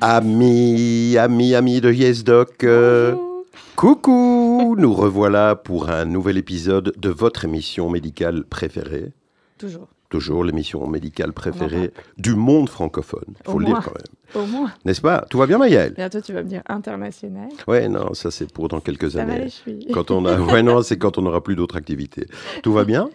[0.00, 3.16] Amis, amis, amis de YesDoc, euh,
[3.74, 9.10] coucou Nous revoilà pour un nouvel épisode de votre émission médicale préférée.
[9.58, 9.88] Toujours.
[10.08, 13.34] Toujours l'émission médicale préférée du monde francophone.
[13.46, 13.82] Au faut le dire moins.
[13.82, 14.44] quand même.
[14.44, 14.72] Au moins.
[14.84, 15.26] N'est-ce pas?
[15.28, 15.94] Tout va bien, Maëlle?
[15.94, 17.48] Bientôt, tu vas me dire international.
[17.66, 19.44] Ouais, non, ça c'est pour dans quelques Ça va années.
[19.46, 19.88] les chevilles.
[19.92, 22.26] Quand on a, ouais, non, c'est quand on n'aura plus d'autres activités.
[22.62, 23.10] Tout va bien?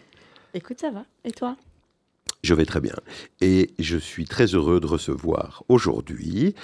[0.53, 1.03] Écoute, ça va.
[1.23, 1.55] Et toi?
[2.43, 2.95] Je vais très bien.
[3.41, 6.55] Et je suis très heureux de recevoir aujourd'hui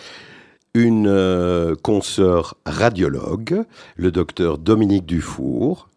[0.74, 3.64] une euh, consoeur radiologue,
[3.96, 5.90] le docteur Dominique Dufour.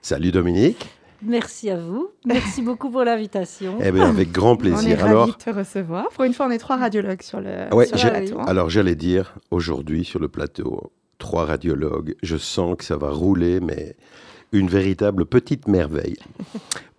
[0.00, 0.88] Salut Dominique.
[1.22, 2.10] Merci à vous.
[2.24, 3.78] Merci beaucoup pour l'invitation.
[3.82, 4.98] Eh bien, avec grand On est plaisir.
[5.00, 6.08] ravis Alors, de te recevoir.
[6.10, 8.44] Pour une fois, on est trois radiologues sur le, Ouais, sur j'ai- le plateau, hein.
[8.46, 12.14] alors j'allais dire aujourd'hui sur le plateau, trois radiologues.
[12.22, 13.96] Je sens que ça va rouler, mais
[14.52, 16.16] une véritable petite merveille.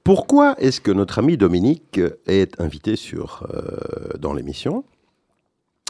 [0.08, 4.86] Pourquoi est-ce que notre ami Dominique est invité sur, euh, dans l'émission?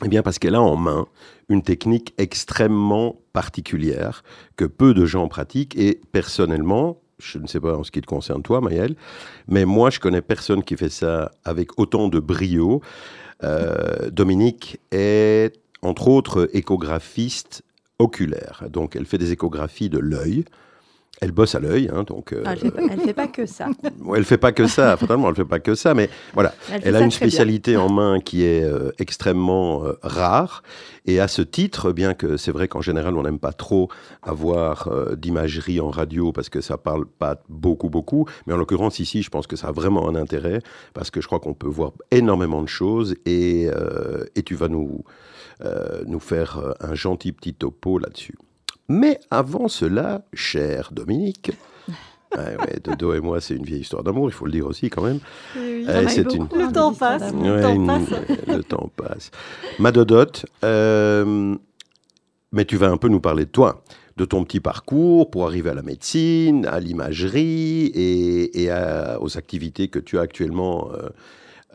[0.04, 1.06] Eh bien, parce qu'elle a en main
[1.50, 4.23] une technique extrêmement particulière
[4.56, 8.08] que peu de gens pratiquent et personnellement, je ne sais pas en ce qui te
[8.08, 8.95] concerne toi, Maëlle,
[9.48, 12.82] mais moi, je connais personne qui fait ça avec autant de brio.
[13.44, 17.62] Euh, Dominique est, entre autres, échographiste
[18.00, 18.64] oculaire.
[18.72, 20.44] Donc, elle fait des échographies de l'œil.
[21.20, 23.46] Elle bosse à l'œil, hein, donc euh, Ah, elle, fait pas, elle fait pas que
[23.48, 23.70] ça.
[24.16, 24.98] elle fait pas que ça.
[24.98, 27.10] Fatalement, elle fait pas que ça, mais voilà, Elle, a une bien.
[27.10, 30.62] spécialité en main qui est euh, extrêmement euh, rare.
[31.08, 33.90] Et à ce titre, bien que c'est vrai qu'en général, on n'aime pas trop
[34.22, 38.26] avoir d'imagerie en radio parce que ça parle pas beaucoup, beaucoup.
[38.45, 40.60] Mais en l'occurrence, ici, je pense que ça a vraiment un intérêt
[40.94, 43.70] parce que je crois qu'on peut voir énormément de choses et,
[44.36, 45.06] et tu vas nous,
[46.06, 48.36] nous faire un gentil petit topo là-dessus.
[48.89, 51.52] Mais avant cela, cher Dominique,
[52.36, 54.89] ouais, ouais, Dodo et moi, c'est une vieille histoire d'amour, il faut le dire aussi
[54.89, 55.20] quand même.
[55.55, 57.33] Oui, oui, Eh, on a eu c'est une- Le temps passe.
[57.33, 58.47] Le temps une- passe.
[58.47, 59.31] le temps passe.
[59.80, 61.55] Ma dodote, euh,
[62.52, 63.83] mais tu vas un peu nous parler de toi,
[64.15, 69.37] de ton petit parcours pour arriver à la médecine, à l'imagerie et, et à- aux
[69.37, 70.89] activités que tu as actuellement.
[70.93, 71.09] euh,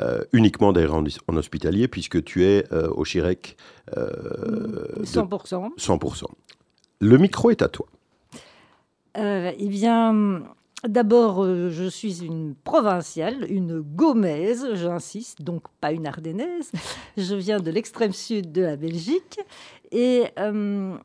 [0.00, 3.56] euh, uniquement d'ailleurs en, en hospitalier, puisque tu es euh, au Chirec
[3.96, 4.08] euh,
[4.96, 5.04] de
[5.78, 6.26] 100%.
[7.02, 7.08] 100%.
[7.08, 7.86] Le micro est à toi.
[9.18, 10.42] Euh, eh bien,
[10.88, 16.72] d'abord, euh, je suis une provinciale, une gaumaise, j'insiste, donc pas une ardennaise.
[17.16, 19.40] Je viens de l'extrême sud de la Belgique.
[19.90, 20.96] Et euh,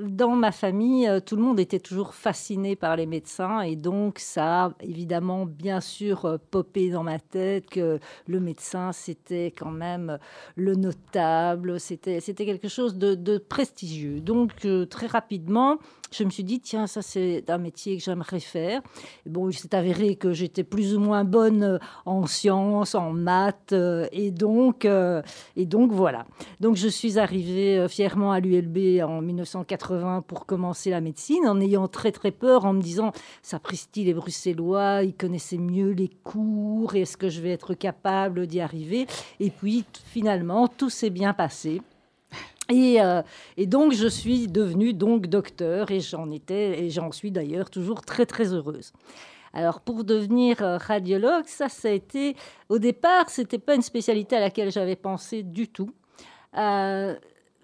[0.00, 3.60] dans ma famille, euh, tout le monde était toujours fasciné par les médecins.
[3.60, 8.92] Et donc, ça a évidemment, bien sûr, euh, popé dans ma tête que le médecin,
[8.92, 10.18] c'était quand même
[10.56, 14.20] le notable, c'était quelque chose de, de prestigieux.
[14.20, 15.78] Donc, euh, très rapidement,
[16.10, 18.82] je me suis dit, tiens, ça c'est un métier que j'aimerais faire.
[19.26, 23.12] Et bon, il s'est avéré que j'étais plus ou moins bonne euh, en sciences, en
[23.12, 25.22] maths, euh, et donc, euh,
[25.56, 26.26] et donc voilà.
[26.60, 31.88] Donc je suis arrivée fièrement à l'ULB en 1980 pour commencer la médecine, en ayant
[31.88, 37.16] très très peur, en me disant, sapristi les Bruxellois, ils connaissaient mieux les cours, est-ce
[37.16, 39.06] que je vais être capable d'y arriver?
[39.40, 41.82] Et puis finalement, tout s'est bien passé.
[42.70, 43.22] Et, euh,
[43.56, 48.00] et donc, je suis devenue donc docteur et j'en étais, et j'en suis d'ailleurs toujours
[48.02, 48.92] très, très heureuse.
[49.52, 52.36] Alors, pour devenir euh, radiologue, ça, ça a été,
[52.68, 55.90] au départ, c'était pas une spécialité à laquelle j'avais pensé du tout.
[56.56, 57.14] Euh,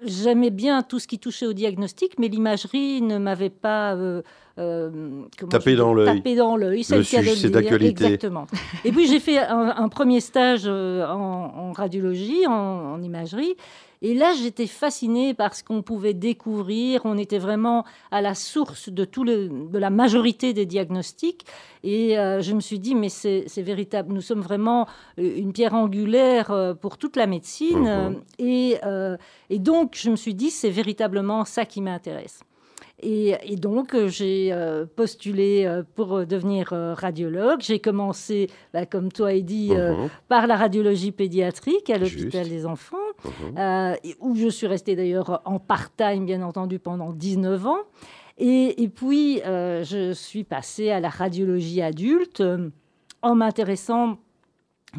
[0.02, 4.22] J'aimais bien tout ce qui touchait au diagnostic, mais l'imagerie ne m'avait pas euh,
[4.56, 6.16] euh, Tapé dans l'œil.
[6.16, 8.04] Tapé dans l'œil, c'est Le sujet d'actualité.
[8.04, 8.46] Exactement.
[8.86, 10.72] Et puis j'ai fait un, un premier stage en,
[11.54, 12.52] en radiologie, en,
[12.94, 13.56] en imagerie.
[14.02, 17.02] Et là, j'étais fascinée par ce qu'on pouvait découvrir.
[17.04, 21.44] On était vraiment à la source de, tout le, de la majorité des diagnostics.
[21.82, 24.12] Et euh, je me suis dit, mais c'est véritable.
[24.12, 24.86] Nous sommes vraiment
[25.18, 27.80] euh, une pierre angulaire euh, pour toute la médecine.
[27.80, 28.22] Mhm.
[28.38, 29.16] Et, euh,
[29.50, 32.40] et donc, je me suis dit, c'est véritablement ça qui m'intéresse.
[33.02, 37.60] Et, et donc, euh, j'ai euh, postulé euh, pour devenir radiologue.
[37.60, 42.96] J'ai commencé, bah, comme toi, Eddy, Mhm, par la radiologie pédiatrique à l'hôpital des enfants,
[44.04, 47.78] et où je suis restée d'ailleurs en part-time, bien entendu, pendant 19 ans.
[48.38, 52.70] Et, et puis, euh, je suis passée à la radiologie adulte euh,
[53.20, 54.16] en m'intéressant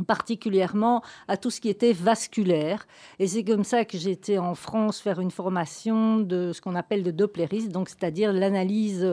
[0.06, 2.86] particulièrement à tout ce qui était vasculaire.
[3.20, 7.04] Et c'est comme ça que été en France faire une formation de ce qu'on appelle
[7.04, 9.06] de dopplérisme, donc c'est-à-dire l'analyse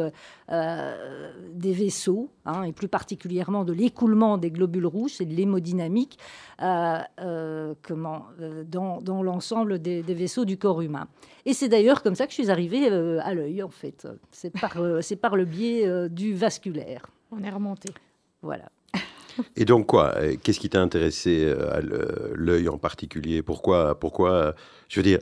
[0.51, 6.19] euh, des vaisseaux, hein, et plus particulièrement de l'écoulement des globules rouges et de l'hémodynamique
[6.63, 8.27] euh, euh, comment,
[8.67, 11.09] dans, dans l'ensemble des, des vaisseaux du corps humain.
[11.45, 14.07] Et c'est d'ailleurs comme ça que je suis arrivée à l'œil, en fait.
[14.31, 17.07] C'est par, c'est par le biais du vasculaire.
[17.31, 17.91] On est remonté.
[18.43, 18.69] Voilà.
[19.57, 21.81] Et donc quoi euh, Qu'est-ce qui t'a intéressé euh, à
[22.35, 23.43] l'œil en particulier?
[23.43, 24.55] Pourquoi Pourquoi
[24.89, 25.19] Je veux dire,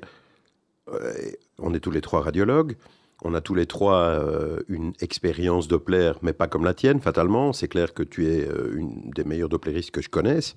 [0.92, 1.12] euh,
[1.58, 2.76] on est tous les trois radiologues.
[3.22, 4.22] On a tous les trois
[4.68, 7.54] une expérience Doppler, mais pas comme la tienne, fatalement.
[7.54, 10.54] C'est clair que tu es une des meilleures Doppleristes que je connaisse.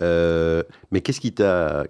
[0.00, 1.84] Mais qu'est-ce qui t'a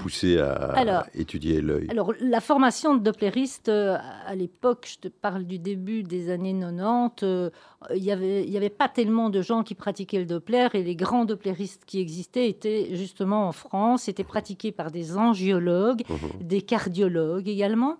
[0.00, 3.96] poussé à Alors- étudier l'œil Alors, la formation de doppleriste, euh,
[4.26, 7.50] à l'époque, je te parle du début des années 90, euh,
[7.94, 10.96] il n'y avait, y avait pas tellement de gens qui pratiquaient le Doppler et les
[10.96, 16.46] grands doppleristes qui existaient étaient justement en France, étaient pratiqués par des angiologues, Mhm.
[16.46, 17.96] des cardiologues également.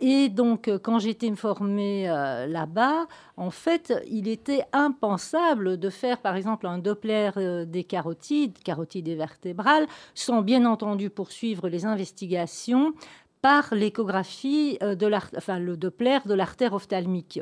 [0.00, 3.06] Et donc, euh, quand j'étais me former euh, là-bas,
[3.36, 9.08] en fait, il était impensable de faire, par exemple, un Doppler euh, des carotides, carotides
[9.08, 12.94] et vertébrales, sans bien entendu poursuivre les investigations
[13.42, 17.40] par l'échographie euh, de enfin, le Doppler de l'artère ophtalmique,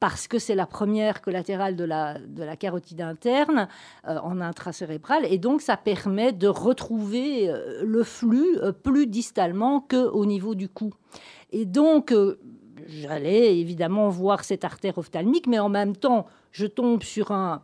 [0.00, 3.68] parce que c'est la première collatérale de la, de la carotide interne
[4.06, 10.26] euh, en intracérébral, et donc ça permet de retrouver euh, le flux plus distalement qu'au
[10.26, 10.92] niveau du cou.
[11.52, 12.12] Et donc,
[12.86, 17.62] j'allais évidemment voir cette artère ophtalmique, mais en même temps, je tombe sur un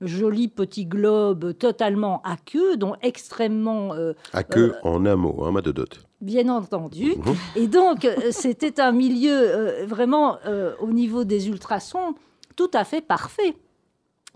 [0.00, 5.60] joli petit globe totalement aqueux, donc extrêmement euh, À que en un mot, hein, ma
[5.62, 6.00] dodote.
[6.20, 7.14] bien entendu.
[7.16, 7.34] Mhm.
[7.56, 12.14] Et donc, euh, c'était un milieu euh, vraiment euh, au niveau des ultrasons
[12.56, 13.56] tout à fait parfait.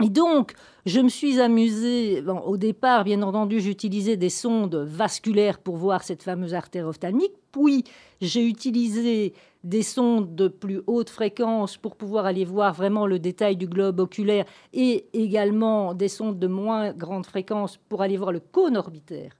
[0.02, 0.52] Et donc,
[0.86, 2.22] je me suis amusée.
[2.22, 7.32] bon, au départ, bien entendu, j'utilisais des sondes vasculaires pour voir cette fameuse artère ophtalmique.
[7.50, 7.84] Puis,
[8.20, 9.34] j'ai utilisé
[9.64, 14.00] des sondes de plus haute fréquence pour pouvoir aller voir vraiment le détail du globe
[14.00, 19.32] oculaire et également des sondes de moins grande fréquence pour aller voir le cône orbitaire.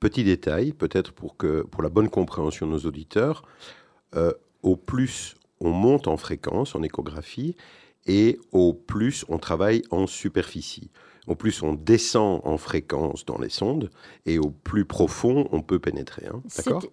[0.00, 3.44] Petit détail, peut-être pour, pour la bonne compréhension de nos auditeurs,
[4.14, 4.32] euh,
[4.62, 7.56] au plus on monte en fréquence, en échographie,
[8.06, 10.90] et au plus on travaille en superficie.
[11.28, 13.90] Au plus on descend en fréquence dans les sondes,
[14.26, 16.26] et au plus profond on peut pénétrer.
[16.26, 16.42] hein.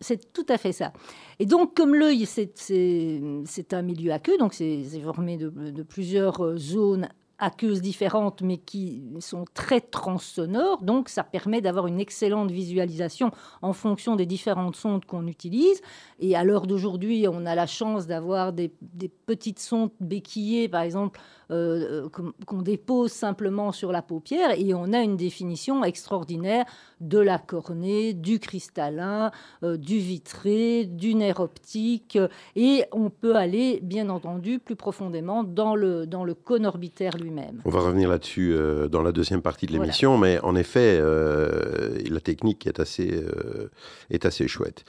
[0.01, 0.93] C'est tout à fait ça.
[1.39, 6.57] Et donc, comme l'œil, c'est- un milieu aqueux, donc c'est formé de, de plusieurs euh,
[6.57, 7.09] zones
[7.41, 10.81] aqueuses différentes, mais qui sont très transsonores.
[10.83, 15.79] Donc, ça permet d'avoir une excellente visualisation en fonction des différentes sondes qu'on utilise.
[16.19, 20.81] Et à l'heure d'aujourd'hui, on a la chance d'avoir des, des petites sondes béquillées, par
[20.81, 21.17] exemple,
[21.49, 26.65] qu'on qu'on dépose simplement sur la paupière, et on a une définition extraordinaire
[27.01, 29.31] de la cornée, du cristallin,
[29.63, 35.43] euh, du vitré, du nerf optique, euh, et on peut aller, bien entendu, plus profondément
[35.43, 37.61] dans le, dans le cône orbitaire lui-même.
[37.65, 39.85] On va revenir là-dessus euh, dans la deuxième partie de Voilà.
[39.85, 43.69] l'émission, mais en effet, euh, la technique est assez, euh,
[44.09, 44.83] est assez chouette.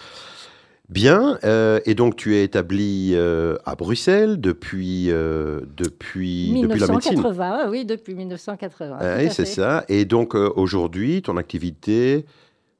[0.91, 6.89] Bien, euh, et donc tu es établi euh, à Bruxelles depuis, euh, depuis, depuis la
[6.89, 7.13] médecine.
[7.13, 8.99] 1980, oui, depuis 1980.
[8.99, 9.85] tout Ah c'est ça.
[9.89, 12.27] Et donc euh, aujourd'hui, ton activité,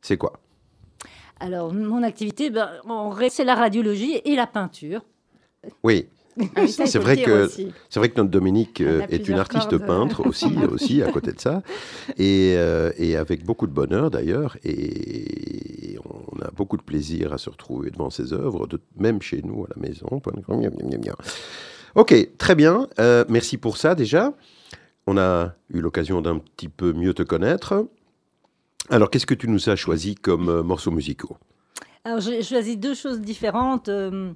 [0.03, 0.33] c'est quoi?
[1.39, 2.69] Alors, mon activité, ben,
[3.31, 5.03] c'est la radiologie et la peinture.
[5.85, 6.09] Oui,
[6.67, 7.49] C'est vrai que-
[7.89, 9.87] c'est vrai que notre Dominique euh, est une artiste cordes.
[9.87, 11.63] peintre aussi, aussi à côté de ça,
[12.19, 17.39] et, euh, et avec beaucoup de bonheur d'ailleurs, et on a beaucoup de plaisir à
[17.39, 20.21] se retrouver devant ses œuvres, de- même chez nous à la maison.
[21.95, 24.33] Ok, très bien, Euh, merci pour ça déjà.
[25.07, 27.87] On a eu l'occasion d'un petit peu mieux te connaître.
[28.91, 31.37] Alors, qu'est-ce que tu nous as choisi comme morceaux musicaux?
[32.05, 33.89] Alors, j'ai choisi deux choses différentes.
[33.89, 34.33] Euh,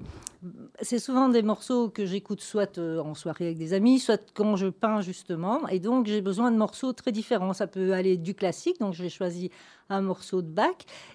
[0.82, 4.56] c'est souvent des morceaux que j'écoute soit euh, en soirée avec des amis, soit quand
[4.56, 5.66] je peins justement.
[5.68, 7.52] Et donc, j'ai besoin de morceaux très différents.
[7.52, 9.50] Ça peut aller du classique, donc j'ai choisi
[9.90, 10.70] un morceau de Bach,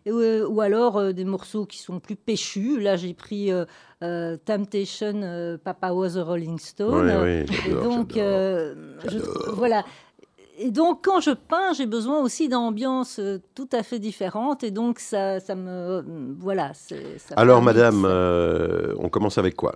[0.05, 2.79] et, euh, ou alors euh, des morceaux qui sont plus péchus.
[2.79, 3.65] Là, j'ai pris euh,
[4.03, 7.07] euh, Temptation, euh, Papa Was a Rolling Stone.
[7.07, 9.83] Ouais, ouais, Et donc, je- voilà.
[10.61, 14.61] Et donc, quand je peins, j'ai besoin aussi d'ambiances euh, tout à fait différentes.
[14.63, 15.69] Et donc, ça, ça me.
[15.69, 16.01] euh,
[16.37, 16.73] Voilà.
[16.73, 16.95] ça
[17.37, 19.75] Alors, madame, euh, on commence avec quoi?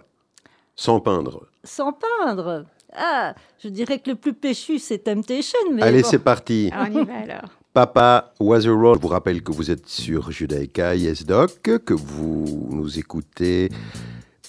[0.75, 1.47] Sans peindre.
[1.63, 2.65] Sans peindre.
[2.95, 5.57] Ah, je dirais que le plus péchu, c'est Temptation.
[5.71, 6.07] Mais Allez, bon.
[6.09, 6.69] c'est parti.
[6.73, 7.49] Ah, on y va alors.
[7.73, 8.97] Papa Was a Roll.
[8.97, 13.69] Je vous rappelle que vous êtes sur Judaïka Yes Doc, que vous nous écoutez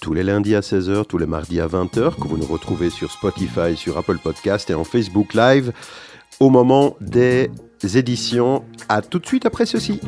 [0.01, 3.09] tous les lundis à 16h, tous les mardis à 20h, que vous nous retrouvez sur
[3.11, 5.71] Spotify, sur Apple Podcast et en Facebook Live
[6.39, 7.49] au moment des
[7.95, 8.63] éditions.
[8.89, 9.99] À tout de suite après ceci.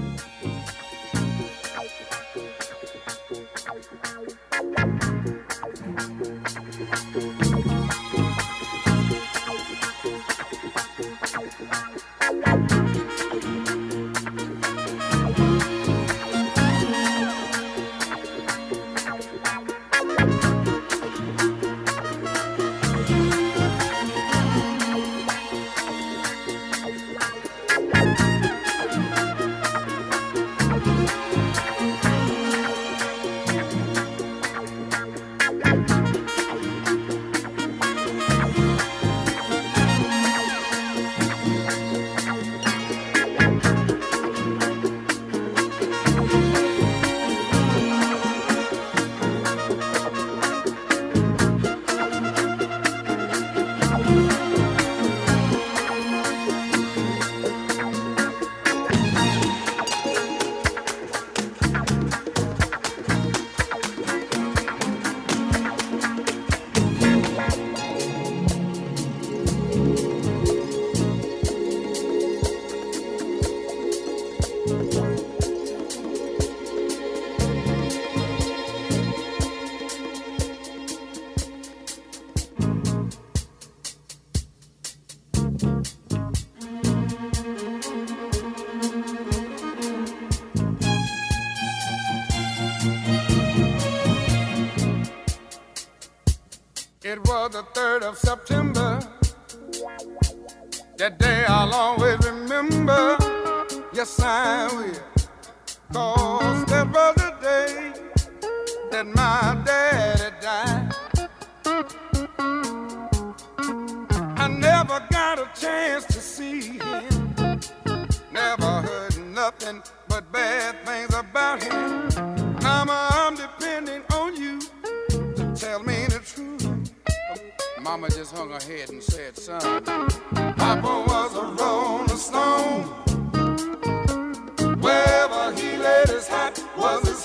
[98.08, 98.57] of September.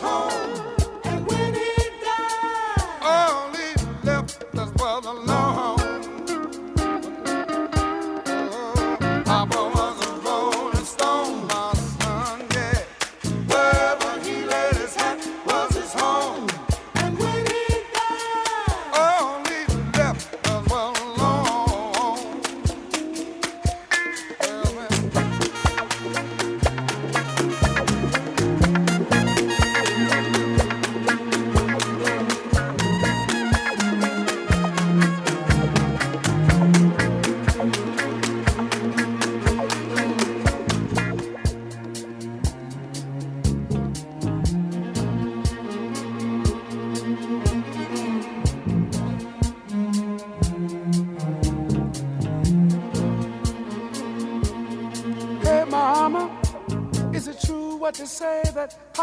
[0.03, 0.32] home.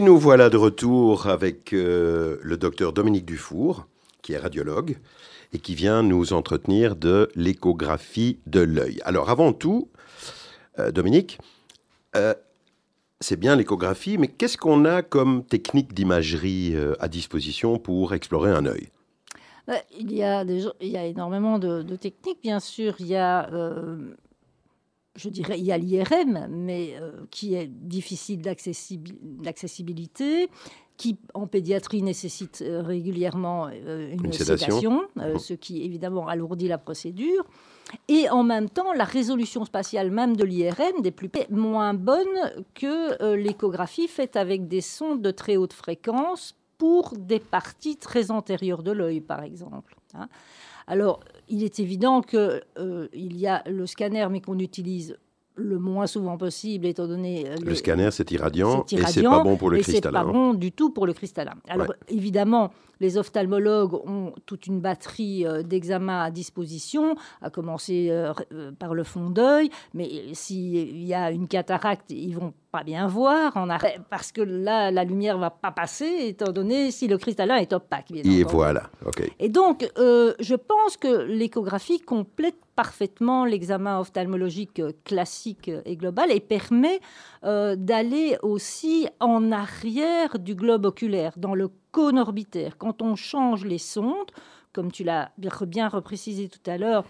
[0.00, 3.86] Et nous voilà de retour avec euh, le docteur Dominique Dufour,
[4.22, 4.96] qui est radiologue
[5.52, 9.02] et qui vient nous entretenir de l'échographie de l'œil.
[9.04, 9.90] Alors avant tout,
[10.78, 11.38] euh, Dominique,
[12.16, 12.32] euh,
[13.20, 18.64] c'est bien l'échographie, mais qu'est-ce qu'on a comme technique d'imagerie à disposition pour explorer un
[18.64, 18.88] œil?
[19.98, 22.94] Il y, a il y a énormément de, de, techniques, bien sûr.
[23.00, 23.50] Il y a
[25.20, 30.48] je dirais, il y a l'IRM, mais euh, qui est difficile d'accessibilité,
[30.96, 35.38] qui en pédiatrie nécessite euh, régulièrement euh, une, sédation, mmh.
[35.38, 37.44] ce qui évidemment alourdit la procédure.
[38.08, 43.34] Et en même temps, la résolution spatiale même de l'IRM des plus moins bonne que
[43.34, 48.92] l'échographie faite avec des sondes de très haute fréquence pour des parties très antérieures de
[48.92, 49.96] l'œil, par exemple.
[50.14, 50.28] Hein.
[50.86, 51.20] Alors,
[51.50, 55.18] il est évident qu'il euh, y a le scanner, mais qu'on utilise
[55.56, 57.48] le moins souvent possible, étant donné...
[57.48, 60.00] Euh, le scanner, c'est irradiant, et c'est pas bon pour le cristallin.
[60.20, 61.54] c'est pas bon du tout pour le cristallin.
[61.68, 68.10] Alors, évidemment, les ophtalmologues ont toute une batterie euh, d'examens à disposition, à commencer
[68.78, 73.56] par le fond d'œil, mais s'il y a une cataracte, ils vont pas bien voir
[73.56, 77.56] en arrêt, parce que là, la lumière va pas passer, étant donné si le cristallin
[77.56, 78.10] est opaque.
[78.12, 79.30] et voilà, ok.
[79.38, 86.40] Et donc, euh, je pense que l'échographie complète parfaitement l'examen ophtalmologique classique et global et
[86.40, 87.00] permet
[87.44, 92.78] euh, d'aller aussi en arrière du globe oculaire, dans le cône orbitaire.
[92.78, 94.30] Quand on change les sondes,
[94.72, 95.32] comme tu l'as
[95.66, 97.04] bien reprécisé tout à l'heure,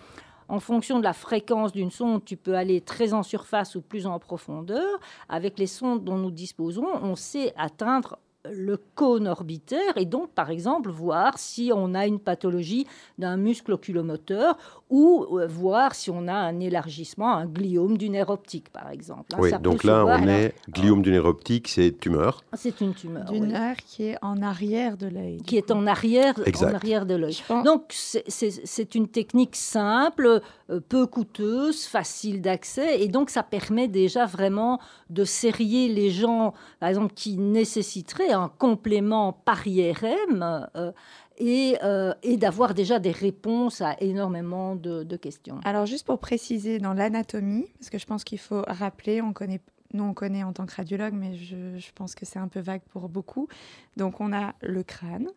[0.49, 4.07] en fonction de la fréquence d'une sonde, tu peux aller très en surface ou plus
[4.07, 4.99] en profondeur.
[5.29, 8.19] Avec les sondes dont nous disposons, on sait atteindre
[8.51, 12.87] le cône orbitaire et donc, par exemple, voir si on a une pathologie
[13.19, 14.57] d'un muscle oculomoteur
[14.89, 19.35] ou euh, voir si on a un élargissement, un gliome du nerf optique, par exemple.
[19.35, 19.39] hein.
[19.41, 22.43] Oui, Ça donc là, on est gliome du nerf optique, c'est tumeur.
[22.55, 23.27] C'est une tumeur.
[23.27, 23.49] Du oui.
[23.49, 25.43] nerf qui est en arrière de l'œil.
[25.43, 26.71] Qui est en arrière, Exact.
[26.73, 27.37] en arrière de l'œil.
[27.65, 34.25] Donc, c'est une technique simple, euh, peu coûteuse, facile d'accès, et donc ça permet déjà
[34.25, 34.81] vraiment
[35.11, 40.69] de serrer les gens, par exemple, qui nécessiteraient un complément par IRM.
[40.77, 40.93] euh,
[41.43, 45.59] et, euh, et d'avoir déjà des réponses à énormément de, de questions.
[45.65, 49.61] Alors, juste pour préciser dans l'anatomie, parce que je pense qu'il faut rappeler, on connaît,
[49.95, 52.61] nous on connaît en tant que radiologue, mais je, je pense que c'est un peu
[52.61, 53.49] vague pour beaucoup.
[53.97, 55.29] Donc, on a le crâne,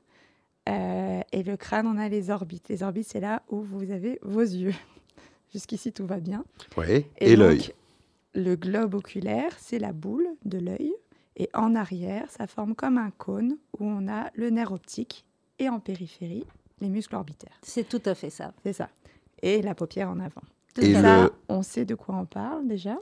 [0.69, 2.69] euh, et le crâne, on a les orbites.
[2.69, 4.75] Les orbites, c'est là où vous avez vos yeux.
[5.53, 6.43] Jusqu'ici, tout va bien.
[6.77, 7.05] Oui.
[7.17, 7.73] Et, l'œil.
[8.33, 10.93] Le globe oculaire, c'est la boule de l'œil.
[11.37, 15.25] Et en arrière, ça forme comme un cône où on a le nerf optique
[15.59, 16.45] et en périphérie,
[16.81, 17.57] les muscles orbitaires.
[17.63, 18.53] C'est tout à fait ça.
[18.63, 18.89] C'est ça.
[19.41, 20.41] Et la paupière en avant.
[20.75, 22.97] Tout Et le- on sait de quoi on parle déjà.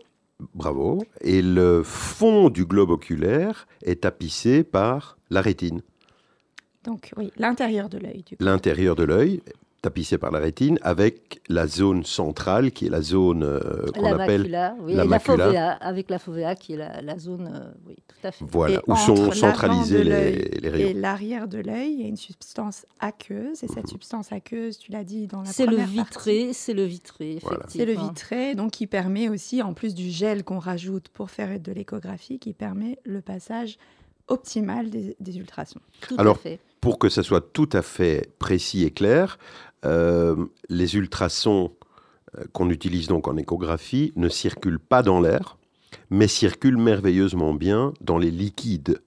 [0.55, 1.03] Bravo.
[1.21, 5.81] Et le fond du globe oculaire est tapissé par la rétine.
[6.83, 8.23] Donc oui, l'intérieur de l'œil.
[8.39, 9.41] L'intérieur de l'œil,
[9.81, 13.59] tapissé par la rétine, avec la zone centrale, qui est la zone euh,
[13.95, 14.41] qu'on appelle...
[14.41, 15.37] macula, oui, la et macula.
[15.37, 18.45] la fovea, avec la fovea qui est la, la zone, euh, oui, tout à fait.
[18.47, 20.99] Voilà, Et où sont centralisés les, les Et rayons.
[21.01, 23.63] l'arrière de l'œil, il y a une substance aqueuse.
[23.63, 27.39] Et cette substance aqueuse, tu l'as dit dans la C'est le vitré, c'est le vitré,
[27.41, 27.65] Voilà.
[27.67, 31.59] C'est le vitré, donc qui permet aussi, en plus du gel qu'on rajoute pour faire
[31.59, 33.77] de l'échographie, qui permet le passage
[34.27, 35.79] optimal des, des ultrasons.
[36.01, 36.59] Tout Alors, à fait.
[36.81, 41.71] Pour que ça soit tout à fait précis et clair, euh, les ultrasons
[42.37, 45.57] euh, qu'on utilise donc en échographie ne circulent pas dans l'air,
[46.09, 49.01] mais circulent merveilleusement bien dans les liquides.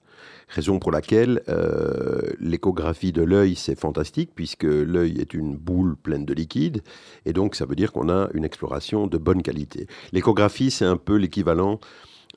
[0.47, 6.23] Raison pour laquelle euh, l'échographie de l'œil, c'est fantastique, puisque l'œil est une boule pleine
[6.23, 6.83] de liquide,
[7.25, 9.87] et donc ça veut dire qu'on a une exploration de bonne qualité.
[10.11, 11.79] L'échographie, c'est un peu l'équivalent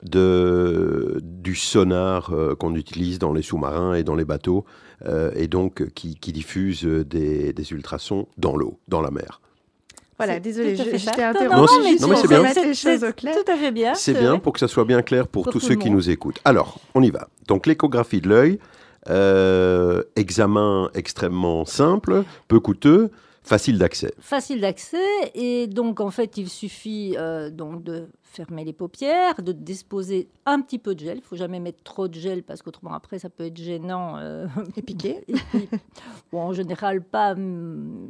[0.01, 4.65] du sonar euh, qu'on utilise dans les sous-marins et dans les bateaux,
[5.05, 9.11] euh, et donc euh, qui, qui diffuse euh, des, des ultrasons dans l'eau, dans la
[9.11, 9.41] mer.
[10.17, 11.55] Voilà, à je, je t'ai Non, interrompu.
[11.55, 12.37] non, mais non, mais tu- c'est bien.
[12.39, 13.35] Remettre les c'est- choses au clair.
[13.35, 13.93] Tout à fait bien.
[13.95, 16.09] C'est bien pour que ça soit bien clair pour, Pour tous tout ceux qui nous
[16.09, 16.41] écoutent.
[16.43, 17.29] Alors, on y va.
[17.47, 18.59] Donc, l'échographie de l'œil,
[19.09, 23.11] euh, examen extrêmement simple, peu coûteux,
[23.43, 24.13] facile d'accès.
[24.19, 24.97] Facile d'accès
[25.33, 28.07] et donc en fait il suffit euh, donc de
[28.45, 31.17] fermer les paupières, de disposer un petit peu de gel.
[31.17, 34.17] Il faut jamais mettre trop de gel parce qu'autrement après ça peut être gênant.
[34.17, 34.47] euh,
[34.77, 35.23] Et piqué.
[35.27, 35.67] Et puis,
[36.31, 37.33] bon, en général, pas.
[37.33, 38.09] hum,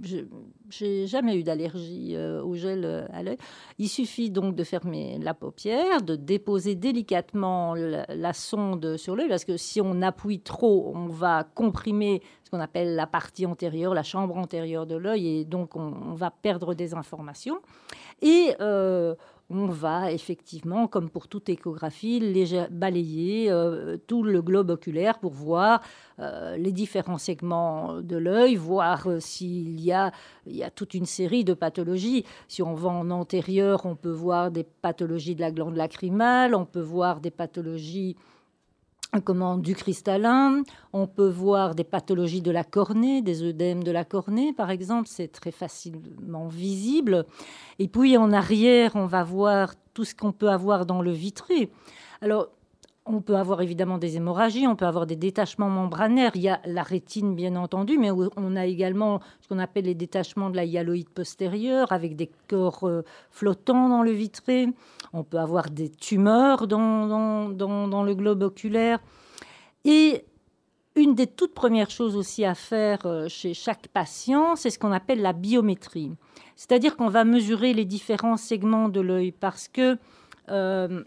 [0.70, 3.38] J'ai jamais eu d'allergie euh, au gel euh, à l'œil.
[3.80, 9.30] Il suffit donc de fermer la paupière, de déposer délicatement la, la sonde sur l'œil,
[9.30, 13.96] parce que si on appuie trop, on va comprimer ce qu'on appelle la partie antérieure,
[13.96, 17.60] la chambre antérieure de l'œil, et donc on, on va perdre des informations.
[18.22, 19.15] Et euh,
[19.50, 22.20] on va effectivement, comme pour toute échographie,
[22.70, 25.82] balayer euh, tout le globe oculaire pour voir
[26.20, 30.12] euh, les différents segments de l'œil, voir euh, s'il y a,
[30.46, 32.26] y a toute une série de pathologies.
[32.48, 36.66] Si on va en antérieur, on peut voir des pathologies de la glande lacrymale, on
[36.66, 38.16] peut voir des pathologies
[39.19, 40.62] comment, du cristallin,
[40.93, 45.08] on peut voir des pathologies de la cornée, des œdèmes de la cornée, par exemple,
[45.08, 47.26] c'est très facilement visible.
[47.80, 51.72] Et puis en arrière, on va voir tout ce qu'on peut avoir dans le vitré.
[52.22, 52.50] Alors,
[53.12, 56.32] on peut avoir évidemment des hémorragies, on peut avoir des détachements membranaires.
[56.36, 59.95] Il y a la rétine, bien entendu, mais on a également ce qu'on appelle les
[59.95, 64.67] détachements de la hyaloïde postérieure avec des corps euh, flottants dans le vitré.
[65.12, 69.00] On peut avoir des tumeurs dans, dans, dans, le globe oculaire.
[69.86, 70.24] Et
[70.95, 74.91] une des toutes premières choses aussi à faire euh, chez chaque patient, c'est ce qu'on
[74.91, 76.12] appelle la biométrie.
[76.56, 79.98] C'est-à-dire qu'on va mesurer les différents segments de l'œil parce que
[80.50, 81.04] euh,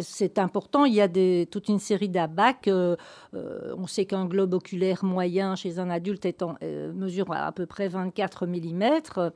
[0.00, 0.84] c'est important.
[0.84, 1.08] Il y a
[1.46, 2.68] toute une série d'abacs.
[2.68, 2.96] Euh,
[3.34, 7.64] euh, on sait qu'un globe oculaire moyen chez un adulte est euh, mesure à, peu
[7.64, 9.30] près 24 mm.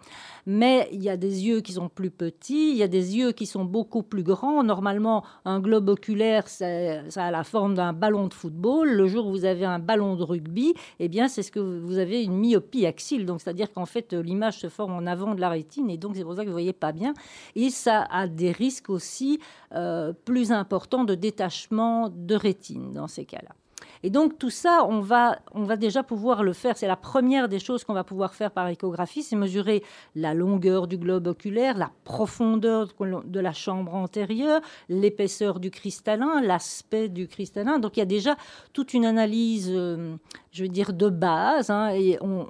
[0.47, 3.33] Mais il y a des yeux qui sont plus petits, il y a des yeux
[3.33, 4.63] qui sont beaucoup plus grands.
[4.63, 8.91] Normalement, un globe oculaire, ça, a la forme d'un ballon de football.
[8.91, 11.99] Le jour où vous avez un ballon de rugby, eh bien, c'est ce que vous
[11.99, 13.25] avez une myopie axile.
[13.25, 16.25] Donc, c'est-à-dire qu'en fait, l'image se forme en avant de la rétine et donc c'est
[16.25, 17.15] pour ça que vous voyez pas bien.
[17.57, 19.41] Et ça a des risques aussi
[19.75, 20.13] euh,
[20.43, 23.55] plus importants de détachement de rétine dans ces cas-là.
[24.03, 26.77] Et donc tout ça, on va, on va déjà pouvoir le faire.
[26.77, 29.83] C'est la première des choses qu'on va pouvoir faire par échographie, c'est mesurer
[30.17, 32.89] la longueur du globe oculaire, la profondeur
[33.25, 37.79] de la chambre antérieure, l'épaisseur du cristallin, l'aspect du cristallin.
[37.79, 38.37] Donc il y a déjà
[38.73, 40.17] toute une analyse, euh,
[40.51, 42.47] je veux dire, de base, hein, et on,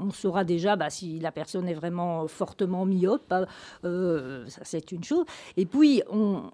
[0.00, 3.32] on, saura déjà bah, si la personne est vraiment fortement myope.
[3.32, 3.46] Hein,
[3.84, 5.24] euh, ça c'est une chose.
[5.56, 6.50] Et puis on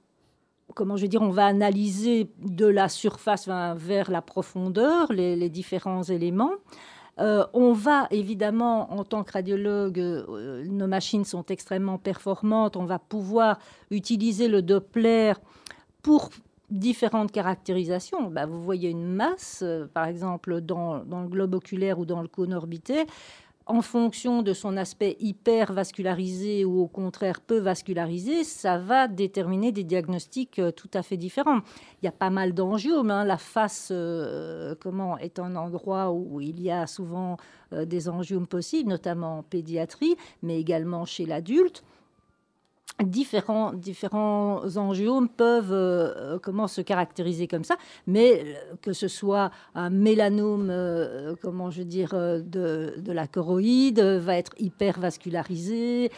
[0.75, 6.03] comment je veux dire, on va analyser de la surface vers la profondeur les, différents
[6.03, 6.53] éléments.
[7.19, 12.77] Euh, on va évidemment, en tant que radiologue, euh, nos machines sont extrêmement performantes.
[12.77, 13.59] On va pouvoir
[13.91, 15.35] utiliser le Doppler
[16.03, 16.31] pour
[16.71, 18.31] différentes caractérisations.
[18.31, 22.23] Bah, vous voyez une masse, euh, par exemple, dans, dans, le globe oculaire ou dans
[22.23, 23.05] le cône orbité
[23.73, 29.73] en fonction de son aspect hyper vascularisé ou au contraire peu vascularisé, ça va déterminer
[29.73, 31.61] des diagnostics euh, tout à fait différents.
[32.03, 33.11] Il y a pas mal d'angiomes.
[33.11, 33.25] Hein.
[33.25, 37.39] La face euh, comment, est un endroit où il y a souvent
[37.73, 41.83] euh, des angiomes possibles, notamment en pédiatrie, mais également chez l'adulte
[43.01, 47.77] différents, différents angiomes peuvent euh, comment se caractériser comme ça,
[48.07, 53.27] mais euh, que ce soit un mélanome, euh, comment je veux dire, de, de, la
[53.27, 56.11] choroïde, va être hyper vascularisé.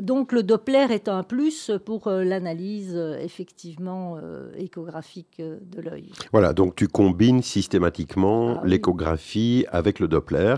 [0.00, 4.18] donc le Doppler est un plus pour l'analyse effectivement
[4.56, 6.10] échographique de l'œil.
[6.32, 10.56] Voilà, donc tu combines systématiquement ah l'échographie avec le Doppler.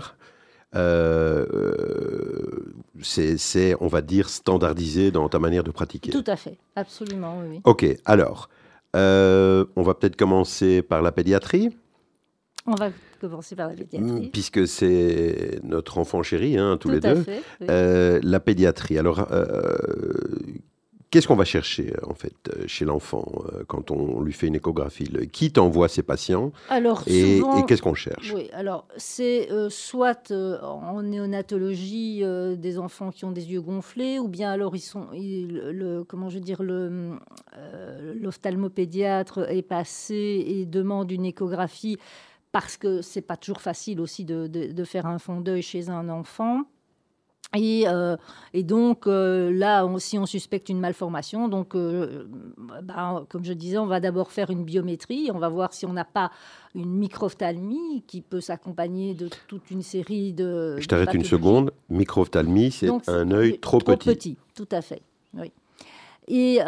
[0.75, 1.45] Euh,
[3.01, 6.11] c'est, on va dire, standardisé dans ta manière de pratiquer.
[6.11, 7.61] Tout à fait, absolument, oui.
[7.63, 8.49] Ok, alors,
[8.95, 11.69] euh, on va peut-être commencer par la pédiatrie.
[12.65, 14.27] On va commencer par la pédiatrie.
[14.27, 17.23] Mm, puisque c'est notre enfant chéri, hein, tous les deux.
[17.23, 18.97] Fait, euh, la pédiatrie.
[18.97, 19.27] Alors,
[21.11, 24.55] Qu'est-ce qu'on va chercher en fait euh, chez l'enfant euh, quand on lui fait une
[24.55, 25.09] échographie?
[25.31, 28.31] Qui t'envoie ses patients alors, Et, qu'est-ce qu'on cherche?
[28.35, 32.23] Oui, alors c'est euh, soit en néonatologie
[32.57, 36.35] des enfants qui ont des yeux gonflés, ou bien alors ils sont, le, comment je
[36.35, 37.17] veux dire, le
[38.21, 41.97] l'ophtalmopédiatre est passé et demande une échographie
[42.51, 46.09] parce que c'est pas toujours facile aussi de, de faire un fond d'œil chez un
[46.09, 46.63] enfant.
[47.55, 48.15] Et, euh,
[48.53, 51.47] et, donc euh, là aussi, on suspecte une malformation.
[51.47, 52.27] Donc, euh,
[52.83, 55.31] bah, comme je disais, on va d'abord faire une biométrie.
[55.33, 56.31] On va voir si on n'a pas
[56.75, 60.77] une microphthalmie qui peut s'accompagner de toute une série de.
[60.79, 61.71] Je t'arrête une seconde.
[61.89, 64.09] Microphthalmie, c'est un œil trop, trop petit.
[64.09, 64.37] petit.
[64.53, 65.01] Tout à fait.
[65.33, 65.51] Oui.
[66.27, 66.59] Et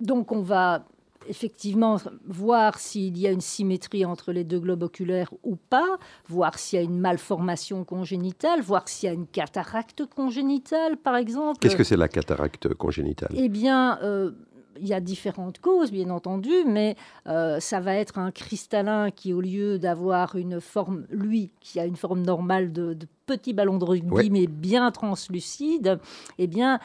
[0.00, 0.84] donc, on va
[1.28, 6.58] effectivement voir s'il y a une symétrie entre les deux globes oculaires ou pas, voir
[6.58, 11.58] s'il y a une malformation congénitale, voir s'il y a une cataracte congénitale, par exemple.
[11.60, 13.30] Qu'est-ce que c'est la cataracte congénitale?
[13.34, 14.32] Eh bien, euh,
[14.78, 19.32] il y a différentes causes, bien entendu, mais euh, ça va être un cristallin qui,
[19.32, 22.96] au lieu d'avoir une forme, lui, qui a une forme normale de,
[23.30, 26.00] petit ballon de rugby, mais bien translucide,
[26.38, 26.80] eh bien,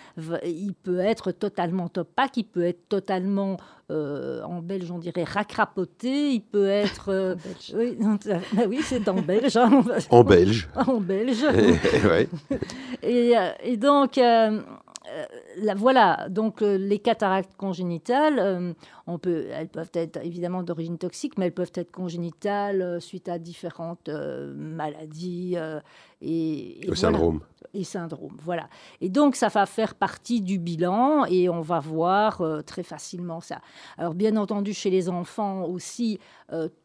[0.45, 3.57] il peut être totalement opaque, il peut être totalement,
[3.91, 7.09] euh, en belge, on dirait racrapoté, il peut être...
[7.09, 7.35] Euh,
[7.73, 9.57] oui, bah oui c'est en belge.
[9.57, 9.83] Hein.
[10.11, 10.69] en belge.
[10.75, 11.45] en belge.
[13.01, 14.19] et, et, donc...
[14.19, 14.61] Euh,
[15.75, 18.73] voilà, donc euh, les cataractes congénitales, euh,
[19.53, 25.57] elles peuvent être évidemment d'origine toxique, mais elles peuvent être congénitales suite à différentes maladies
[26.21, 27.41] et, et syndrome.
[27.73, 28.69] Et syndrome, voilà.
[29.01, 33.59] Et donc ça va faire partie du bilan et on va voir très facilement ça.
[33.97, 36.19] Alors bien entendu chez les enfants aussi,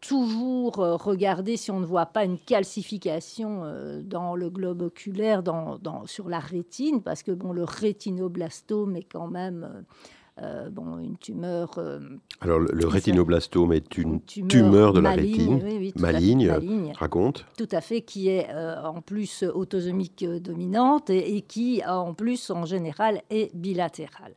[0.01, 6.07] toujours regarder si on ne voit pas une calcification dans le globe oculaire, dans, dans,
[6.07, 9.85] sur la rétine, parce que bon, le rétinoblastome est quand même
[10.43, 11.71] euh, bon, une tumeur.
[11.77, 12.01] Euh,
[12.41, 16.51] Alors, le, rétinoblastome est une, tumeur, de la rétine, maligne,
[16.97, 17.45] raconte.
[17.59, 22.65] Tout à fait, qui est euh, en plus autosomique dominante et, qui, en plus, en
[22.65, 24.35] général, est bilatérale.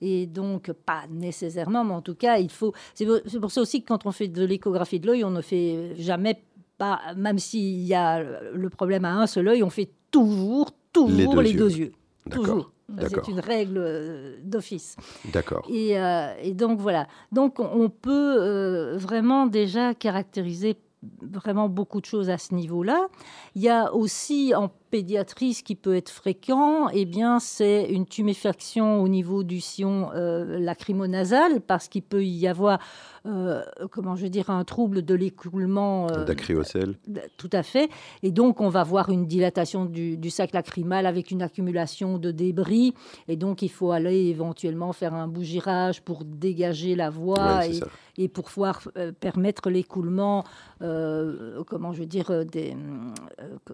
[0.00, 2.72] Et donc, pas nécessairement, mais en tout cas, il faut.
[2.94, 3.06] C'est
[3.40, 6.42] pour ça aussi que quand on fait de l'échographie de l'œil, on ne fait jamais
[6.78, 11.40] pas, même s'il y a le problème à un seul œil, on fait toujours, toujours
[11.42, 11.92] les deux, yeux.
[12.28, 12.73] Toujours.
[12.98, 14.96] C'est une règle euh, d'office.
[15.32, 15.66] D'accord.
[15.70, 17.08] Et, euh, et, donc voilà.
[17.32, 20.76] Donc on peut euh, vraiment déjà caractériser
[21.22, 23.08] vraiment beaucoup de choses à ce niveau-là.
[23.54, 28.06] Il y a aussi en pédiatrie, ce qui peut être fréquent, eh bien, c'est une
[28.06, 32.78] tuméfaction au niveau du sillon euh, lacrymonasal, parce qu'il peut y avoir,
[33.26, 36.06] euh, comment je dire, un trouble de l'écoulement.
[36.12, 36.94] euh, D'acryocèle.
[37.38, 37.88] tout à fait.
[38.22, 42.30] Et donc, on va voir une dilatation du, du sac lacrymal avec une accumulation de
[42.30, 42.94] débris.
[43.26, 47.80] Et donc, il faut aller éventuellement faire un bougirage pour dégager la voie Ouais,
[48.16, 50.44] et, pour pouvoir euh, permettre l'écoulement,
[50.78, 52.76] comment je veux dire, des,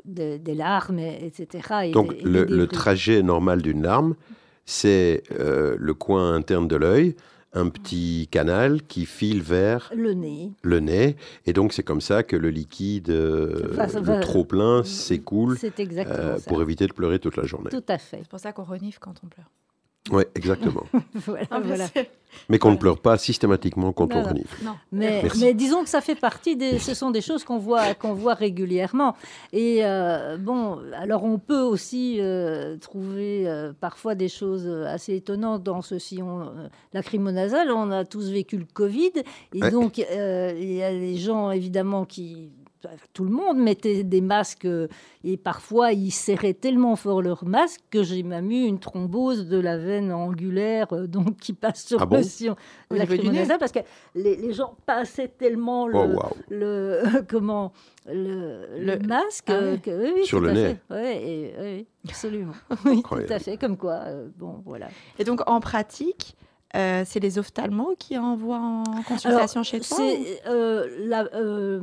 [0.06, 1.68] des, des larmes, et- etc.
[1.84, 4.14] et Donc, des- et le, trajet normal d'une larme,
[4.64, 7.16] c'est euh, le coin interne de l'œil,
[7.52, 10.52] un petit canal qui file vers Le nez.
[10.62, 11.16] le nez.
[11.46, 15.58] Et donc, c'est comme ça que le liquide, euh, le trop-plein, s'écoule
[16.06, 17.70] euh, pour éviter de pleurer toute la journée.
[17.70, 18.18] Tout à fait.
[18.22, 19.50] C'est pour ça qu'on renifle quand on pleure.
[20.10, 20.84] Oui, exactement.
[21.14, 21.86] voilà, Ah, mais voilà.
[21.88, 22.10] c'est-
[22.48, 24.64] Mais qu'on ne pleure pas systématiquement quand on renifle.
[24.64, 24.72] Non.
[24.92, 26.78] Mais, mais disons que ça fait partie des.
[26.78, 29.14] Ce sont des choses qu'on voit, qu'on voit régulièrement.
[29.52, 35.62] Et euh, bon, alors on peut aussi euh, trouver euh, parfois des choses assez étonnantes
[35.64, 36.50] dans ce sillon
[36.94, 37.70] lacrymonasal.
[37.70, 39.12] On a tous vécu le Covid.
[39.54, 39.70] Et Ouais.
[39.70, 42.50] donc, euh, il y a des gens évidemment qui.
[43.12, 44.88] Tout le monde mettait des masques euh,
[45.24, 49.58] et parfois ils serraient tellement fort leur masque que j'ai même eu une thrombose de
[49.58, 52.16] la veine angulaire euh, donc qui passe sur Ah bon?
[52.18, 52.56] le sillon.
[52.90, 53.80] Lacrymonasal parce que
[54.14, 57.72] les, les gens passaient tellement le, Oh, le comment
[58.06, 59.78] le, le Le- masque Ah ouais.
[59.82, 60.76] que, oui, oui, Sur le nez.
[60.88, 60.94] fait.
[60.94, 62.52] Ouais, et- oui, absolument.
[62.86, 64.88] Oui, tout à fait comme quoi euh, bon voilà.
[65.18, 66.34] Et donc, en pratique,
[66.76, 71.82] euh, c'est les ophtalmos qui envoient en consultation chez toi ou- c'est euh, la- euh,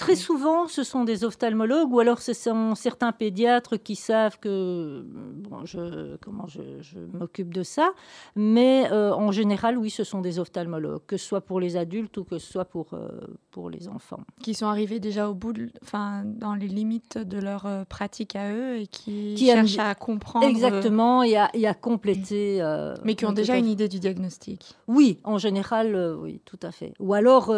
[0.00, 5.04] Très souvent, ce sont des ophtalmologues ou alors ce sont certains pédiatres qui savent que
[5.04, 7.90] bon, je, comment je, je m'occupe de ça.
[8.34, 12.16] Mais euh, en général, oui, ce sont des ophtalmologues, que ce soit pour les adultes
[12.16, 13.08] ou que ce soit pour, euh,
[13.50, 14.20] pour les enfants.
[14.42, 18.36] qui sont arrivés déjà au bout, de, enfin, dans les limites de leur euh, pratique
[18.36, 20.46] à eux et qui, Qui cherchent à comprendre.
[20.46, 22.62] Exactement, et à, et à compléter.
[22.62, 24.74] euh, Mais qui ont déjà une idée du diagnostic.
[24.88, 26.94] Oui, en général, oui, tout à fait.
[27.00, 27.52] Ou alors,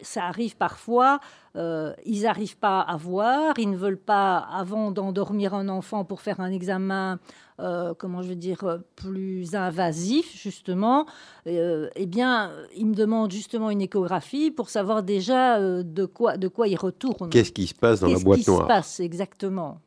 [0.00, 1.20] ça arrive parfois,
[1.56, 6.20] euh, ils n'arrivent pas à voir, ils ne veulent pas, avant d'endormir un enfant pour
[6.20, 7.18] faire un examen,
[7.60, 11.06] euh, comment je veux dire, plus invasif, justement,
[11.46, 16.48] euh, eh bien, ils me demandent justement une échographie pour savoir déjà de, quoi, de
[16.48, 17.30] quoi ils retournent.
[17.30, 18.66] Qu'est-ce qui se passe dans la Qu'est-ce boîte qui se noire?
[18.66, 19.80] passe exactement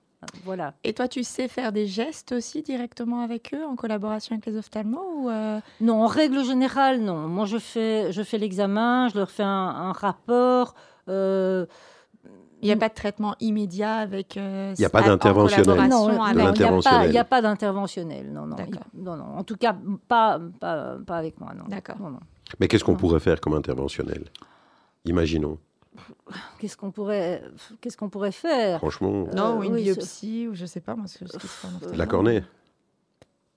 [0.44, 0.74] Voilà.
[0.84, 4.58] Et toi, tu sais faire des gestes aussi directement avec eux en collaboration avec les
[4.58, 7.28] ophtalmos ou euh, Non, en règle générale, non.
[7.28, 10.74] Moi, je fais, je fais l'examen, je leur fais un, un rapport.
[11.08, 11.66] euh,
[12.64, 15.88] il n'y a pas de traitement immédiat avec euh, Il y a pas en d'interventionnel.
[15.90, 17.08] non, il n'y a pas- l'interventionnel.
[17.08, 18.34] il n'y a pas d'interventionnel.
[18.34, 19.38] Non, non, il- non, non.
[19.38, 19.76] En tout cas,
[20.08, 21.52] pas, pas, pas avec moi.
[21.68, 21.98] D'accord.
[22.60, 24.24] Mais qu'est-ce qu'on pourrait faire comme interventionnel?
[25.06, 25.60] Imaginons.
[26.60, 27.44] Qu'est-ce qu'on pourrait,
[27.82, 28.80] qu'est-ce qu'on pourrait faire?
[28.80, 31.48] Franchement, Euh, Non, ou une oui, biopsie, ou je sais pas moi ce, ce qui
[31.48, 31.96] se fait en ophtalmo.
[31.98, 32.44] la cornée.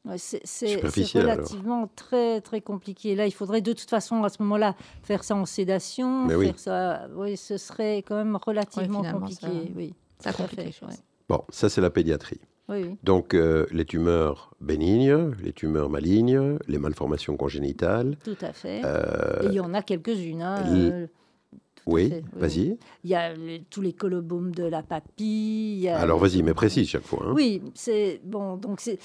[0.06, 1.36] Ouais, C'est Superficiel, alors.
[1.36, 3.14] relativement très très compliqué.
[3.14, 6.46] Là, il faudrait de toute façon à ce moment-là faire ça en sédation, Mais oui.
[6.46, 7.08] faire ça.
[7.14, 9.46] Oui, ce serait quand même relativement compliqué.
[9.46, 10.88] ça- oui, Ça tout à complique les fait, choses.
[10.88, 10.94] ouais.
[11.28, 12.40] Bon, ça c'est la pédiatrie.
[12.70, 12.96] Oui, oui.
[13.02, 18.16] Donc euh, les tumeurs bénignes, les tumeurs malignes, les malformations congénitales.
[18.24, 18.80] Tout à fait.
[18.84, 20.40] euh, Et il y en a quelques-unes.
[20.42, 21.06] hein, l- euh,
[21.52, 22.78] tout à oui, vas-y.
[23.04, 25.88] Il y a les- tous les colobomes de la papille.
[25.88, 27.24] a- Alors vas-y, mais précise chaque fois.
[27.26, 27.32] hein.
[27.34, 28.56] Oui, c'est bon.
[28.56, 28.98] Donc c'est,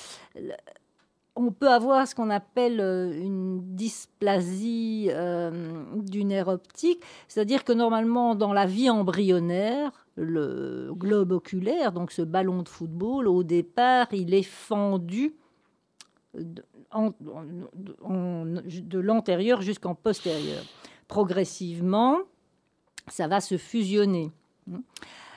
[1.37, 5.51] on peut avoir ce qu'on appelle euh, une dysplasie euh,
[5.97, 12.21] du nerf optique, c'est-à-dire que normalement dans la vie embryonnaire, le globe oculaire, donc ce
[12.21, 15.35] ballon de football, au départ, il est fendu
[16.37, 20.63] de, en- en- en- de l'antérieur jusqu'en postérieur.
[21.09, 22.17] Progressivement,
[23.07, 24.31] ça va se fusionner.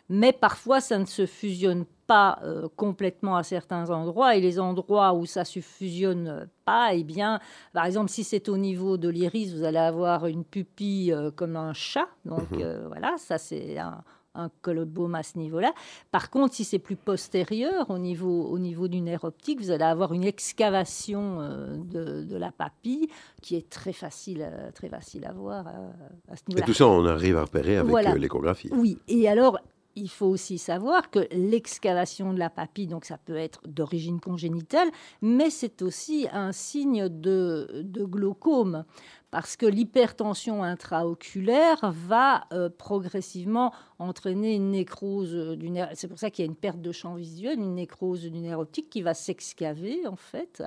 [0.09, 4.35] Mais parfois, ça ne se fusionne pas euh, complètement à certains endroits.
[4.37, 7.41] Et les endroits où ça se fusionne pas, eh bien,
[7.75, 11.57] par exemple, si c'est au niveau de l'iris, vous allez avoir une pupille euh, comme
[11.57, 12.09] un chat.
[12.25, 12.61] Donc Mhm.
[12.63, 14.03] euh, voilà, ça c'est un,
[14.35, 15.73] un colobome à ce niveau-là.
[16.11, 19.85] Par contre, si c'est plus postérieur, au niveau, au niveau du nerf optique, vous allez
[19.85, 23.09] avoir une excavation euh, de, de la papille
[23.43, 25.91] qui est très facile, à- très facile à voir euh,
[26.31, 26.67] à ce Et niveau-là.
[26.67, 28.13] tout ça, on arrive à repérer avec Voilà.
[28.13, 28.69] euh, l'échographie.
[28.73, 29.59] Oui, et alors,
[29.97, 34.89] il faut aussi savoir que l'excavation de la papille, donc ça peut être d'origine congénitale,
[35.23, 38.85] mais c'est aussi un signe de, de glaucome,
[39.31, 45.91] parce que l'hypertension intraoculaire va euh, progressivement entraîner une nécrose du nerf.
[45.95, 48.59] C'est pour ça qu'il y a une perte de champ visuel, une nécrose du nerf
[48.59, 50.63] optique qui va s'excaver, en fait.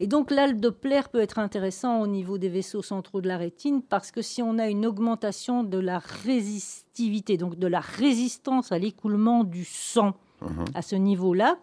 [0.00, 3.38] Et donc là, le Doppler peut être intéressant au niveau des vaisseaux centraux de la
[3.38, 8.72] rétine parce que si on a une augmentation de la résistivité, donc de la résistance
[8.72, 10.14] à l'écoulement du sang
[10.74, 11.58] à ce niveau-là.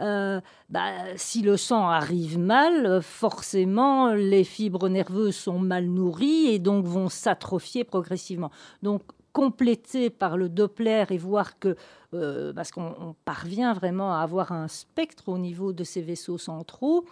[0.00, 6.48] Euh, bah, si le sang arrive mal, euh, forcément, les fibres nerveuses sont mal nourries
[6.48, 8.50] et donc vont s'atrophier progressivement.
[8.82, 9.02] Donc,
[9.32, 11.76] compléter par le Doppler et voir que,
[12.14, 17.04] euh, parce qu'on parvient vraiment à avoir un spectre au niveau de ces vaisseaux centraux,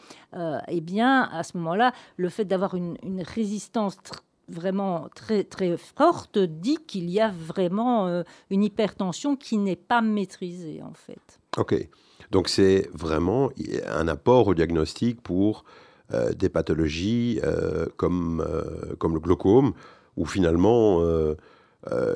[0.68, 3.96] eh bien, à ce moment-là, le fait d'avoir une, une résistance
[4.46, 10.80] vraiment très, très forte dit qu'il y a vraiment une hypertension qui n'est pas maîtrisée,
[10.80, 11.40] en fait.
[11.56, 11.74] OK.
[12.30, 13.50] Donc c'est vraiment
[13.88, 15.64] un apport au diagnostic pour
[16.14, 19.72] euh, des pathologies euh, comme, euh, comme le glaucome,
[20.16, 21.00] où finalement,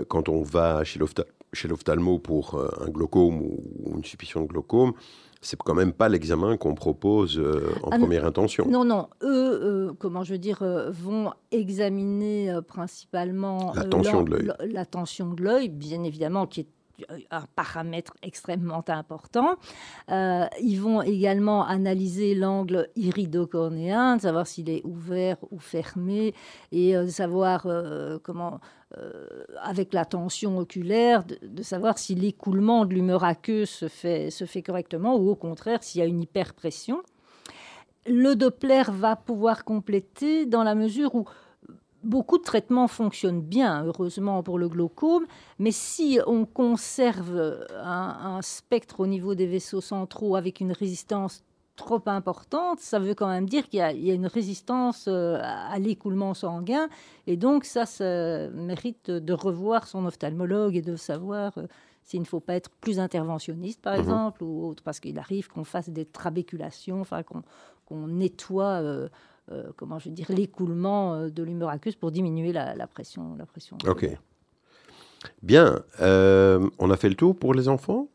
[0.09, 0.99] quand on va chez
[1.69, 4.93] l'ophtalmo pour un glaucome ou une suspicion de glaucome,
[5.41, 7.41] c'est quand même pas l'examen qu'on propose
[7.83, 8.67] en ah première intention.
[8.69, 9.09] Non, non.
[9.23, 14.73] Eux, comment je veux dire, vont examiner principalement la tension de l'œil.
[14.73, 16.69] La tension de l'œil, bien évidemment, qui est
[17.31, 19.57] un paramètre extrêmement important.
[20.11, 26.35] Euh, ils vont également analyser l'angle iridocornéen, de savoir s'il est ouvert ou fermé,
[26.73, 28.61] et euh, de savoir euh, comment,
[29.63, 34.63] avec la tension oculaire, de, savoir si l'écoulement de l'humeur aqueuse se fait, se fait
[34.63, 37.03] correctement, ou au contraire s'il y a une hyperpression.
[38.07, 41.27] Le Doppler va pouvoir compléter dans la mesure où
[42.07, 45.27] beaucoup de traitements fonctionnent bien, heureusement pour le glaucome,
[45.59, 51.43] mais si on conserve un, spectre au niveau des vaisseaux centraux avec une résistance
[51.75, 56.33] trop importante, ça veut quand même dire qu'il y, a une résistance euh, à l'écoulement
[56.33, 56.89] sanguin,
[57.27, 61.67] et donc ça, ça mérite de revoir son ophtalmologue et de savoir euh,
[62.03, 64.01] s'il ne faut pas être plus interventionniste, par mhm.
[64.01, 68.81] exemple, ou autre, parce qu'il arrive qu'on fasse des trabéculations, enfin qu'on nettoie.
[68.83, 69.09] Euh,
[69.53, 73.37] euh, comment je veux dire, l'écoulement euh, de l'humeur aqueuse pour diminuer la, pression.
[73.39, 74.09] La pression ok.
[75.43, 75.83] Bien.
[76.01, 78.09] Euh, on a fait le tour pour les enfants?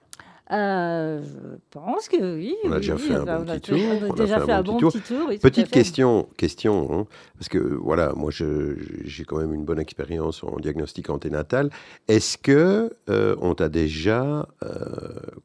[0.49, 1.21] Je
[1.69, 2.57] pense que oui.
[2.65, 3.79] On a déjà fait un bon petit tour.
[4.09, 5.29] On a déjà fait un bon petit tour.
[5.41, 10.59] Petite question, question hein, parce que voilà, moi j'ai quand même une bonne expérience en
[10.59, 11.69] diagnostic anténatal.
[12.09, 14.45] Est-ce que on t'a déjà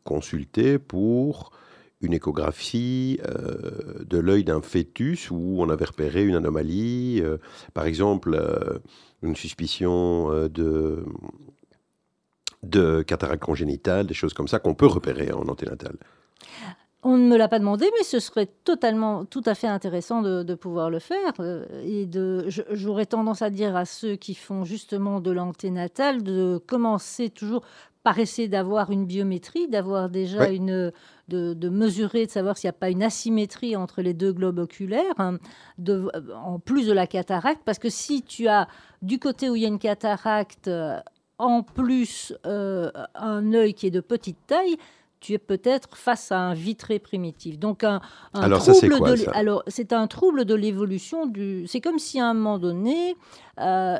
[0.02, 1.52] consulté pour
[2.00, 7.38] une échographie euh, de l'œil d'un fœtus où on avait repéré une anomalie, euh,
[7.74, 8.78] par exemple euh,
[9.22, 11.04] une suspicion de,
[12.62, 15.96] de cataracte congénitale, des choses comme ça qu'on peut repérer en anténatal.
[17.02, 20.54] On ne me l'a pas demandé, mais ce serait totalement, tout à fait intéressant de,
[20.54, 21.32] pouvoir le faire.
[21.84, 27.30] Et de, j'aurais tendance à dire à ceux qui font justement de l'anténatal de commencer
[27.30, 27.62] toujours
[28.06, 30.92] par essayer d'avoir une biométrie, d'avoir déjà une,
[31.26, 35.18] de, mesurer, de savoir s'il n'y a pas une asymétrie entre les deux globes oculaires,
[35.18, 35.38] hein,
[35.78, 38.68] de, en plus de la cataracte, parce que si tu as
[39.02, 41.00] du côté où il y a une cataracte, euh,
[41.38, 44.76] en plus euh, un œil qui est de petite taille,
[45.20, 47.58] tu es peut-être face à un vitré primitif.
[47.58, 48.00] Donc un,
[48.34, 51.66] alors trouble de, alors c'est un trouble de l'évolution du.
[51.66, 53.16] C'est comme si à un moment donné
[53.60, 53.98] euh,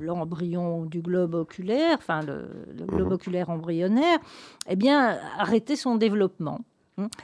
[0.00, 2.48] l'embryon du globe oculaire, enfin le,
[2.86, 3.12] globe mhm.
[3.12, 4.18] oculaire embryonnaire,
[4.68, 6.60] eh bien arrêtait son développement.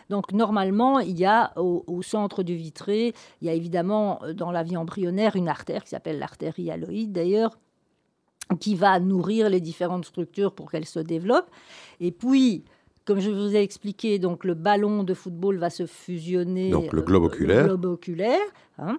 [0.09, 4.53] Donc normalement, il y a au, au, centre du vitré, il y a évidemment dans
[4.53, 7.59] la vie embryonnaire une artère qui s'appelle l'artère hyaloïde d'ailleurs,
[8.61, 11.50] qui va nourrir les différentes structures pour qu'elles se développent.
[12.00, 12.64] Et puis,
[13.04, 16.70] comme je vous ai expliqué, donc le ballon de football va se fusionner.
[16.70, 17.64] Donc le globe oculaire.
[17.64, 18.46] globe oculaire
[18.78, 18.98] hein.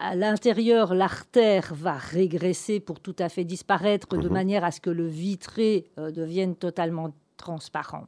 [0.00, 4.32] À l'intérieur, l'artère va régresser pour tout à fait disparaître, de mhm.
[4.32, 8.06] manière à ce que le vitré euh, devienne totalement transparent.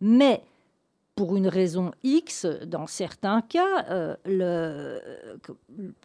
[0.00, 0.42] Mais
[1.16, 5.00] pour une raison X, dans certains cas, euh, le,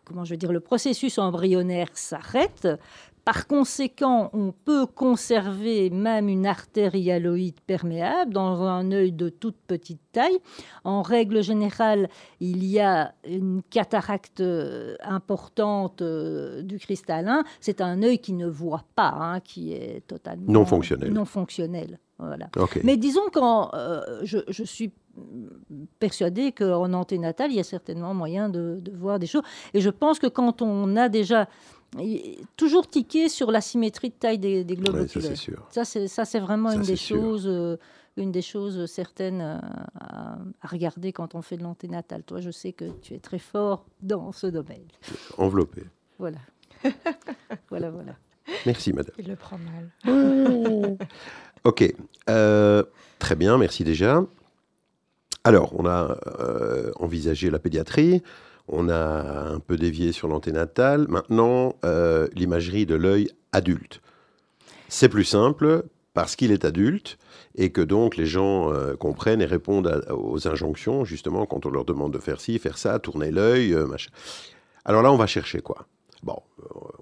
[0.05, 2.67] comment je veux dire, le processus embryonnaire s'arrête
[3.31, 9.55] par conséquent, on peut conserver même une artère hyaloïde perméable dans un œil de toute
[9.67, 10.39] petite taille.
[10.83, 12.09] En règle générale,
[12.39, 17.43] il y a une cataracte euh, importante euh, du cristallin.
[17.61, 21.13] C'est un œil qui ne voit pas, hein, qui est totalement non fonctionnel.
[21.13, 21.99] Non fonctionnel.
[22.17, 22.49] Voilà.
[22.83, 23.39] Mais disons que
[23.75, 24.91] euh, je, suis
[25.99, 29.43] persuadée qu'en anténatal, il y a certainement moyen de, de, voir des choses.
[29.75, 31.47] Et je pense que quand on a déjà
[32.55, 35.37] toujours tiquer sur la symétrie de taille des, globes oculaires.
[35.71, 37.77] Ça, c'est Ça, c'est vraiment une, des choses, euh,
[38.17, 39.57] une des choses certaines euh,
[39.99, 42.23] à, regarder quand on fait de l'anténatal.
[42.23, 44.85] Toi, je sais que tu es très fort dans ce domaine.
[45.37, 45.83] Enveloppé.
[46.17, 46.39] Voilà.
[47.69, 48.15] voilà, voilà.
[48.65, 49.13] Merci, madame.
[49.17, 50.97] Il le prend mal.
[51.63, 51.93] ok.
[52.29, 52.83] Euh,
[53.19, 54.23] très bien, merci déjà.
[55.43, 56.17] Alors, on a
[56.97, 58.21] envisagé la pédiatrie.
[58.71, 61.07] On a un peu dévié sur l'anténatal.
[61.09, 63.99] Maintenant, euh, l'imagerie de l'œil adulte.
[64.89, 67.17] C'est plus simple parce qu'il est adulte
[67.55, 71.83] et que donc les gens euh, comprennent et répondent aux injonctions, justement, quand on leur
[71.83, 74.11] demande de faire ci, faire ça, tourner l'œil, euh, machin.
[74.85, 75.87] Alors là, on va chercher quoi?
[76.21, 76.37] Bon,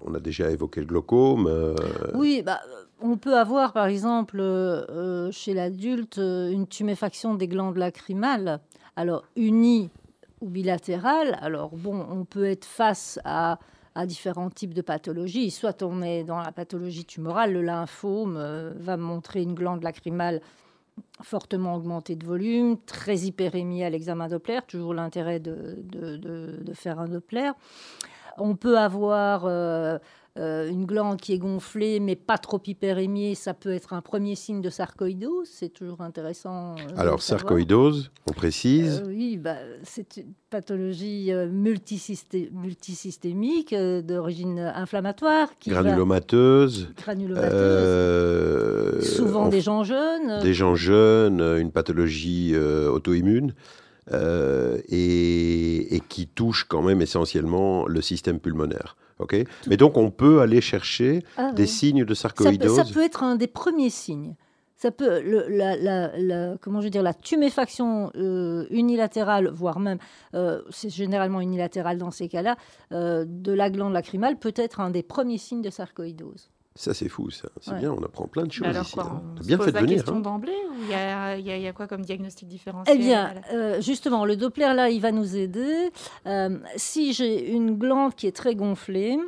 [0.06, 1.74] on a déjà évoqué le glaucome.
[2.14, 2.60] Oui, bah,
[3.00, 4.38] on peut avoir par exemple
[5.32, 8.60] chez l'adulte une tuméfaction des glandes lacrymales,
[8.96, 9.90] alors unie
[10.40, 11.34] ou.
[11.40, 13.58] Alors bon, on peut être face à,
[14.06, 15.50] différents types de pathologies.
[15.50, 20.40] Soit on est dans la pathologie tumorale, le lymphome euh, va montrer une glande lacrymale
[21.22, 26.72] fortement augmentée de volume, très hyperémie à l'examen Doppler, toujours l'intérêt de, de- de- de
[26.74, 27.50] faire un Doppler.
[28.36, 29.98] On peut avoir euh,
[30.38, 33.34] euh, une glande qui est gonflée, mais pas trop hyperémiée.
[33.34, 35.48] Ça peut être un premier signe de sarcoïdose.
[35.50, 36.76] C'est toujours intéressant.
[36.76, 39.02] euh, Alors, sarcoïdose, on précise.
[39.04, 45.48] Euh, oui, bah, c'est une pathologie multisysté- multisystémique d'origine inflammatoire.
[45.58, 46.88] Qui va- granulomateuse.
[46.96, 49.16] granulomateuse.
[49.16, 50.40] souvent on des gens jeunes.
[50.42, 53.54] des gens jeunes, une pathologie auto-immune,
[54.12, 58.96] euh, et, et qui touche quand même essentiellement le système pulmonaire.
[59.18, 59.36] ok?
[59.68, 61.68] Mais donc on peut aller chercher Ah, des oui.
[61.68, 62.76] signes de ça, peut, sarcoïdose.
[62.76, 64.34] ça peut être un des premiers signes.
[64.76, 69.80] Ça peut, le- la, la- la- comment je veux dire, la tuméfaction euh, unilatérale, voire
[69.80, 69.98] même,
[70.34, 72.56] euh, c'est généralement unilatéral dans ces cas-là,
[72.92, 76.50] de la glande lacrymale peut être un des premiers signes de sarcoïdose.
[76.80, 77.48] Ça c'est fou, ça.
[77.60, 77.80] C'est Ouais.
[77.80, 78.92] bien, on apprend plein de choses Mais alors ici.
[78.94, 79.22] quoi, hein.
[79.32, 79.96] on T'as se bien pose fait de la venir.
[79.96, 80.20] question hein.
[80.20, 82.96] d'emblée ou il y a, il y a- il y a quoi comme diagnostic différentiel
[82.96, 85.90] Eh bien, euh, justement, le Doppler, là, il va nous aider.
[86.26, 89.18] Euh, si j'ai une glande qui est très gonflée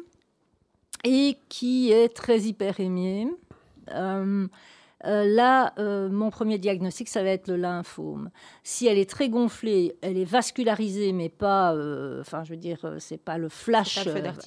[1.02, 3.26] et qui est très hyperémiée,
[3.94, 4.46] euh,
[5.06, 8.30] euh, là, euh, mon premier diagnostic, ça va être le lymphome.
[8.62, 12.78] Si elle est très gonflée, elle est vascularisée, mais pas, euh, enfin, je veux dire,
[12.84, 13.98] euh, c'est pas le flash,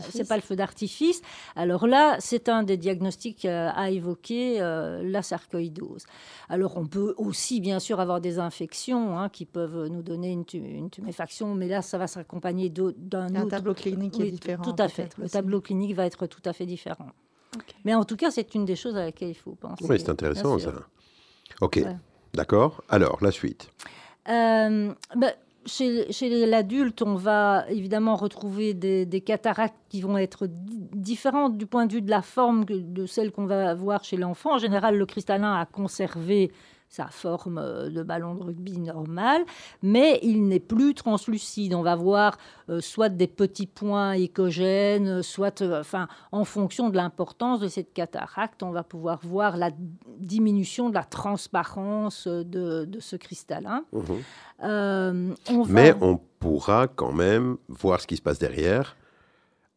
[0.10, 1.22] C'est pas le feu d'artifice.
[1.56, 6.06] Alors là, c'est un des diagnostics à évoquer, la sarcoïdose.
[6.50, 10.46] Alors, on peut aussi, bien sûr, avoir des infections hein, qui peuvent nous donner une,
[10.46, 12.94] tu- une tuméfaction, mais là, ça va s'accompagner d'un
[13.36, 13.50] un autre.
[13.50, 14.64] tableau clinique qui est Oui, différent.
[14.64, 15.10] Tout à fait.
[15.18, 17.08] Le tableau clinique va être tout à fait différent.
[17.56, 17.64] Ok.
[17.86, 19.86] Mais en tout cas, c'est une des choses à laquelle il faut penser.
[19.88, 20.74] Oui, c'est intéressant ça.
[21.62, 21.96] Ok, Ouais.
[22.34, 22.84] d'accord.
[22.90, 23.70] Alors, la suite.
[24.30, 25.28] Euh, bah,
[25.66, 31.58] chez, chez l'adulte, on va évidemment retrouver des, des cataractes qui vont être di- différentes
[31.58, 34.56] du point de vue de la forme que- de celles qu'on va avoir chez l'enfant.
[34.56, 36.52] En général, le cristallin a conservé
[36.96, 39.42] sa forme euh, de ballon de rugby normal,
[39.82, 41.74] mais il n'est plus translucide.
[41.74, 42.38] On va voir
[42.70, 47.94] euh, soit des petits points écogènes, soit, euh, enfin, en fonction de l'importance de cette
[47.94, 49.72] cataracte, on va pouvoir voir la
[50.20, 53.84] diminution de la transparence euh, de, de ce cristallin.
[54.64, 58.96] Euh, on va- Mais on pourra quand même voir ce qui se passe derrière.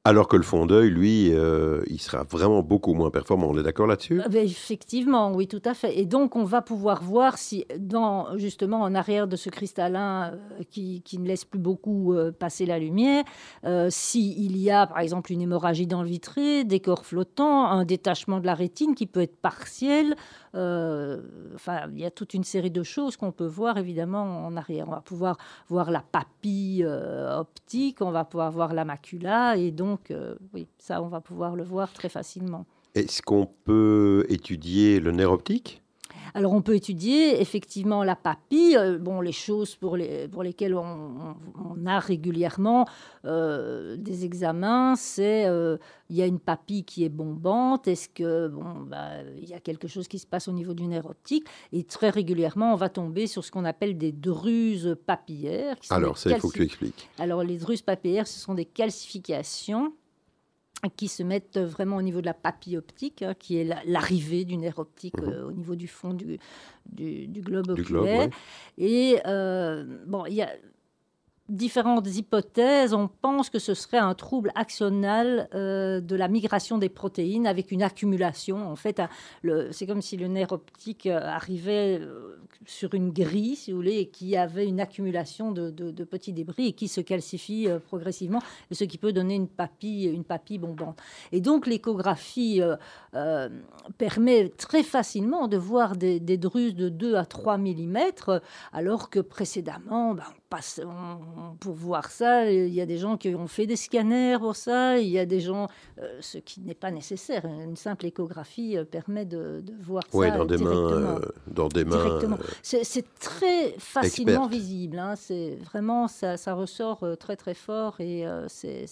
[0.06, 3.48] Alors que le fond d'œil, lui, euh, il sera vraiment beaucoup moins performant.
[3.50, 4.22] On est d'accord là-dessus?
[4.24, 5.98] Ah effectivement, oui, tout à fait.
[5.98, 10.62] Et donc, on va pouvoir voir si, dans, justement, en arrière de ce cristallin euh,
[10.70, 13.24] qui, qui ne laisse plus beaucoup euh, passer la lumière,
[13.64, 17.84] euh, s'il y a, par exemple, une hémorragie dans le vitré, des corps flottants, un
[17.84, 20.14] détachement de la rétine qui peut être partiel.
[20.56, 21.20] Euh,
[21.54, 24.86] Enfin, il y a toute une série de choses qu'on peut voir, évidemment, en arrière.
[24.88, 25.38] On va pouvoir
[25.68, 30.66] voir la papille euh, optique, on va pouvoir voir la macula, et donc, euh, oui,
[30.78, 32.66] ça, on va pouvoir le voir très facilement.
[32.94, 35.82] Est-ce qu'on peut étudier le nerf optique?
[36.36, 40.74] Alors, on peut étudier effectivement la papille, euh, bon, les choses pour, les, pour lesquelles
[40.74, 41.36] on, on-
[41.80, 42.86] on a régulièrement
[43.24, 45.78] euh, des examens, c'est euh,
[46.10, 49.60] il y a une papille qui est bombante, est-ce que bon, bah, il y a
[49.60, 52.90] quelque chose qui se passe au niveau du nerf optique Et très régulièrement, on va
[52.90, 55.76] tomber sur ce qu'on appelle des druses papillaires.
[55.90, 57.08] Alors, ça, il faut que tu expliques.
[57.18, 59.92] alors, les druses papillaires, ce sont des calcifications
[60.96, 64.44] qui se mettent vraiment au niveau de la papille optique, hein, qui est la- l'arrivée
[64.44, 65.28] du nerf optique Mhm.
[65.28, 66.38] euh, au niveau du fond du,
[66.86, 68.28] du, du globe Du globe, oculaire.
[68.28, 68.30] ouais.
[68.78, 70.50] Et euh, bon, il y a
[71.48, 72.94] différentes hypothèses.
[72.94, 77.70] On pense que ce serait un trouble axonal euh, de la migration des protéines avec
[77.70, 78.68] une accumulation.
[78.70, 79.00] En fait,
[79.70, 83.98] c'est comme si le nerf optique euh, arrivait euh, sur une grille, si vous voulez,
[83.98, 85.70] et qui avait une accumulation de,
[86.04, 88.40] petits débris et qui se calcifie progressivement,
[88.70, 90.98] ce qui peut donner une papille, une papille bombante.
[91.32, 92.60] Et donc, l'échographie
[93.98, 97.98] permet très facilement de voir des, des druses de 2 à 3 mm,
[98.72, 102.98] alors que précédemment, ben, on passe, on- on- pour voir ça, il y a des
[102.98, 105.66] gens qui ont fait des scanners pour ça, il y a des gens,
[106.00, 107.44] euh, ce qui n'est pas nécessaire.
[107.44, 111.68] Une simple échographie euh, permet de, de voir Oui, ça dans des mains, euh, dans
[111.68, 112.38] des mains.
[112.62, 114.98] C'est très facilement visible.
[114.98, 115.14] hein.
[115.16, 118.86] C'est vraiment ça, ça ressort très très fort et c'est-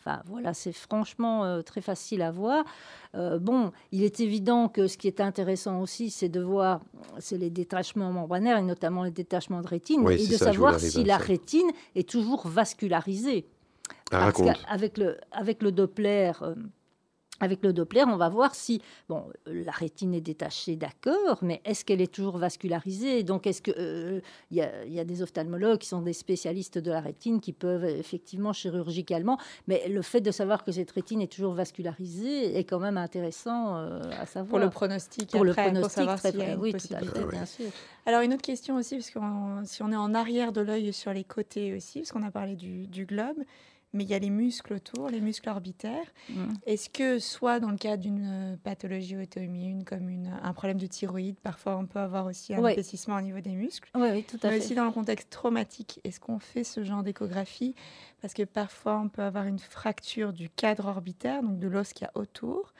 [0.00, 2.64] Enfin, voilà, c'est franchement euh, très facile à voir.
[3.14, 6.80] Euh, bon, il est évident que ce qui est intéressant aussi, c'est de voir,
[7.18, 10.80] c'est les détachements membranaires et notamment les détachements de rétine, Oui, et de ça, savoir
[10.80, 13.46] si la rétine est toujours vascularisée.
[14.10, 16.54] Ah, Parce qu'avec le, avec le Doppler, euh,
[17.40, 21.60] avec le Doppler, on va voir si bon, euh, la rétine est détachée, d'accord, mais
[21.64, 23.22] est-ce qu'elle est toujours vascularisée?
[23.22, 24.20] Donc, est-ce que euh,
[24.50, 27.40] il y, a, il y a des ophtalmologues qui sont des spécialistes de la rétine
[27.40, 31.54] qui peuvent euh, effectivement chirurgicalement, mais le fait de savoir que cette rétine est toujours
[31.54, 34.50] vascularisée est quand même intéressant euh, à savoir.
[34.50, 37.46] Pour le pronostic, Pour le pronostic, pour savoir très une oui, tout à fait, bien
[37.46, 37.66] sûr.
[38.06, 39.18] Alors une autre question aussi, parce que
[39.64, 42.56] si on est en arrière de l'œil sur les côtés aussi, parce qu'on a parlé
[42.56, 43.36] du, du globe,
[43.92, 46.06] mais il y a les muscles autour, les muscles orbitaires.
[46.28, 46.52] Mm.
[46.66, 50.86] Est-ce que soit dans le cas d'une euh, pathologie auto-immune, comme une- un problème de
[50.86, 54.38] thyroïde, parfois on peut avoir aussi un épaississement au niveau des muscles, Oui, oui, tout
[54.42, 54.64] à mais fait.
[54.64, 57.74] aussi dans le contexte traumatique, est-ce qu'on fait ce genre d'échographie?
[58.22, 62.04] Parce que parfois on peut avoir une fracture du cadre orbitaire, donc de l'os qu'il
[62.06, 62.72] y a autour,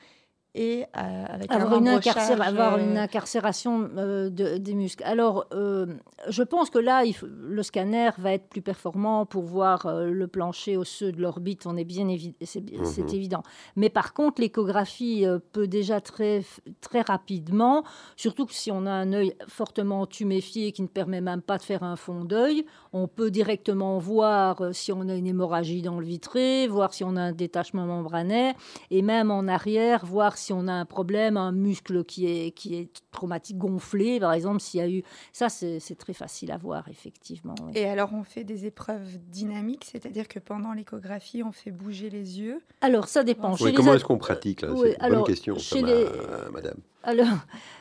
[0.53, 5.03] et euh, avec avoir un une, rembourrachage, incarcéra- avoir une incarcération euh, de- des muscles.
[5.05, 5.85] Alors, euh,
[6.27, 10.09] je pense que là, il faut- le scanner va être plus performant pour voir euh,
[10.11, 11.65] le plancher osseux de l'orbite.
[11.65, 13.09] On est bien évi- c'est Mhm.
[13.13, 13.43] évident.
[13.77, 16.43] Mais par contre, l'échographie euh, peut déjà très
[16.81, 17.83] très rapidement,
[18.17, 21.63] surtout que si on a un œil fortement tuméfié qui ne permet même pas de
[21.63, 25.99] faire un fond d'œil, on peut directement voir euh, si on a une hémorragie dans
[25.99, 28.53] le vitré, voir si on a un détachement membranaire,
[28.89, 32.75] et même en arrière, voir si on a un problème, un muscle qui est, qui
[32.75, 35.03] est traumatique, gonflé, par exemple, s'il y a eu...
[35.31, 37.55] Ça, c'est très facile à voir, effectivement.
[37.65, 37.71] oui.
[37.75, 42.39] Et alors, on fait des épreuves dynamiques, c'est-à-dire que pendant l'échographie, on fait bouger les
[42.39, 42.61] yeux?
[42.81, 43.55] Alors, ça dépend.
[43.61, 45.87] Oui, comment est-ce qu'on pratique là Oui, C'est une bonne alors, question, ça, chez ma-
[45.87, 46.05] les-
[46.51, 46.77] madame.
[47.03, 47.25] Alors,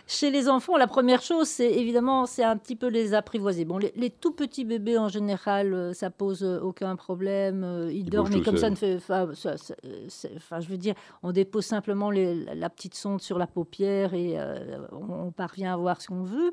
[0.07, 3.67] chez les enfants, la première chose, c'est évidemment, c'est un petit peu les apprivoiser.
[3.67, 7.63] Bon, les, les tout petits bébés, en général, euh, ça pose euh, aucun problème.
[7.63, 8.71] euh, Ils, Ils dorment, mais comme ça seuls.
[8.71, 8.97] ne fait...
[8.97, 9.75] Enfin, ça- ça-
[10.09, 13.47] c'est- enfin, je veux dire, on dépose simplement les- la, la petite sonde sur la
[13.47, 16.53] paupière et euh, on, on parvient à voir ce qu'on veut.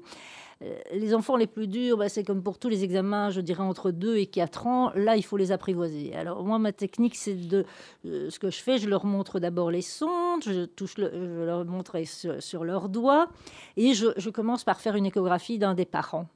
[0.63, 3.61] Euh, Les enfants les plus durs, bah, c'est comme pour tous les examens, je dirais
[3.63, 4.91] entre 2 et 4 ans.
[4.95, 6.15] Là, il faut les apprivoiser.
[6.15, 7.65] Alors, moi, ma technique, c'est de.
[8.05, 11.43] euh, ce que je fais, je leur montre d'abord les sondes, je, touche le- je
[11.43, 13.27] leur montre sur, sur leurs doigts,
[13.75, 16.27] et je, je commence par faire une échographie d'un des parents.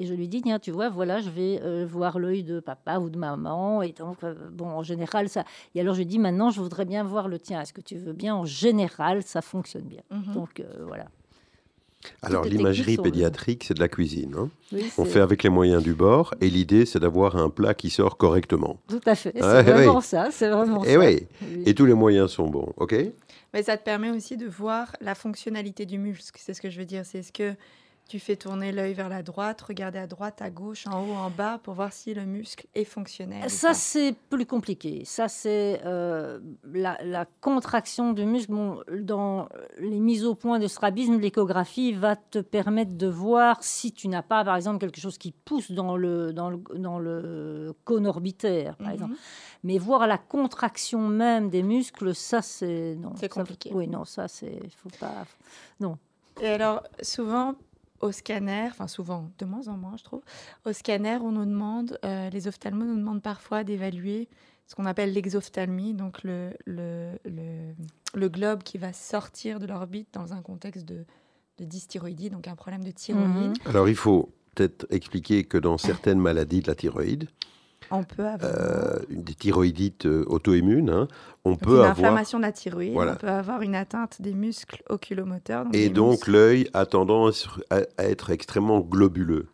[0.00, 3.00] Et je lui dis, tiens, tu vois, voilà, je vais euh, voir l'œil de papa
[3.00, 3.82] ou de maman.
[3.82, 5.42] Et donc, euh, bon, en général, ça.
[5.74, 7.60] Et alors, je dis, maintenant, je voudrais bien voir le tien.
[7.60, 10.02] Est-ce que tu veux bien En général, ça fonctionne bien.
[10.34, 11.06] Donc, euh, voilà.
[12.22, 14.34] Alors, l'imagerie pédiatrique, c'est de la cuisine.
[14.38, 14.50] hein.
[14.72, 17.90] Oui, On fait avec les moyens du bord, et l'idée, c'est d'avoir un plat qui
[17.90, 18.78] sort correctement.
[18.88, 19.32] Tout à fait.
[19.34, 20.02] C'est vraiment oui.
[20.02, 20.28] ça.
[20.30, 20.98] C'est vraiment Et ça.
[21.00, 21.62] oui, Oui.
[21.66, 22.94] et tous les moyens sont bons, ok?
[23.52, 26.38] Mais ça te permet aussi de voir la fonctionnalité du muscle.
[26.42, 27.04] C'est ce que je veux dire.
[27.04, 27.54] C'est ce que
[28.08, 31.28] tu fais tourner l'œil vers la droite, regarder à droite, à gauche, en haut, en
[31.30, 33.48] bas, pour voir si le muscle est fonctionnel.
[33.50, 35.02] Ça, c'est plus compliqué.
[35.04, 36.40] Ça, c'est euh,
[36.72, 38.50] la, la contraction du muscle.
[38.52, 39.48] Bon, dans
[39.78, 44.22] les mises au point de strabisme, l'échographie va te permettre de voir si tu n'as
[44.22, 48.76] pas, par exemple, quelque chose qui pousse dans le, dans le, dans le cône orbitaire,
[48.76, 48.92] par Mhm.
[48.94, 49.14] exemple.
[49.64, 52.94] Mais voir la contraction même des muscles, ça, c'est...
[52.94, 53.12] non.
[53.16, 53.70] C'est Ça, compliqué.
[53.74, 54.60] oui, non, ça, c'est...
[54.82, 55.26] faut pas...
[56.40, 57.54] Et alors, souvent,
[58.00, 60.22] au scanner, enfin souvent, de moins en moins, je trouve,
[60.64, 64.28] au scanner, on nous demande, euh, les ophtalmos nous demandent parfois d'évaluer
[64.66, 67.12] ce qu'on appelle l'exophthalmie, donc le, le,
[68.14, 71.06] le, globe qui va sortir de l'orbite dans un contexte de,
[71.58, 73.56] de donc un problème de thyroïde.
[73.64, 77.28] Alors, il faut peut-être expliquer que dans certaines maladies de la thyroïde,
[77.90, 81.08] On peut avoir euh, une des thyroïdites euh, auto-immunes, hein,
[81.44, 81.90] on donc peut une avoir...
[81.90, 83.12] inflammation de la thyroïde, Voilà.
[83.12, 85.66] on peut avoir une atteinte des muscles oculomoteurs.
[85.72, 89.46] Et donc, l'œil a tendance à être extrêmement globuleux.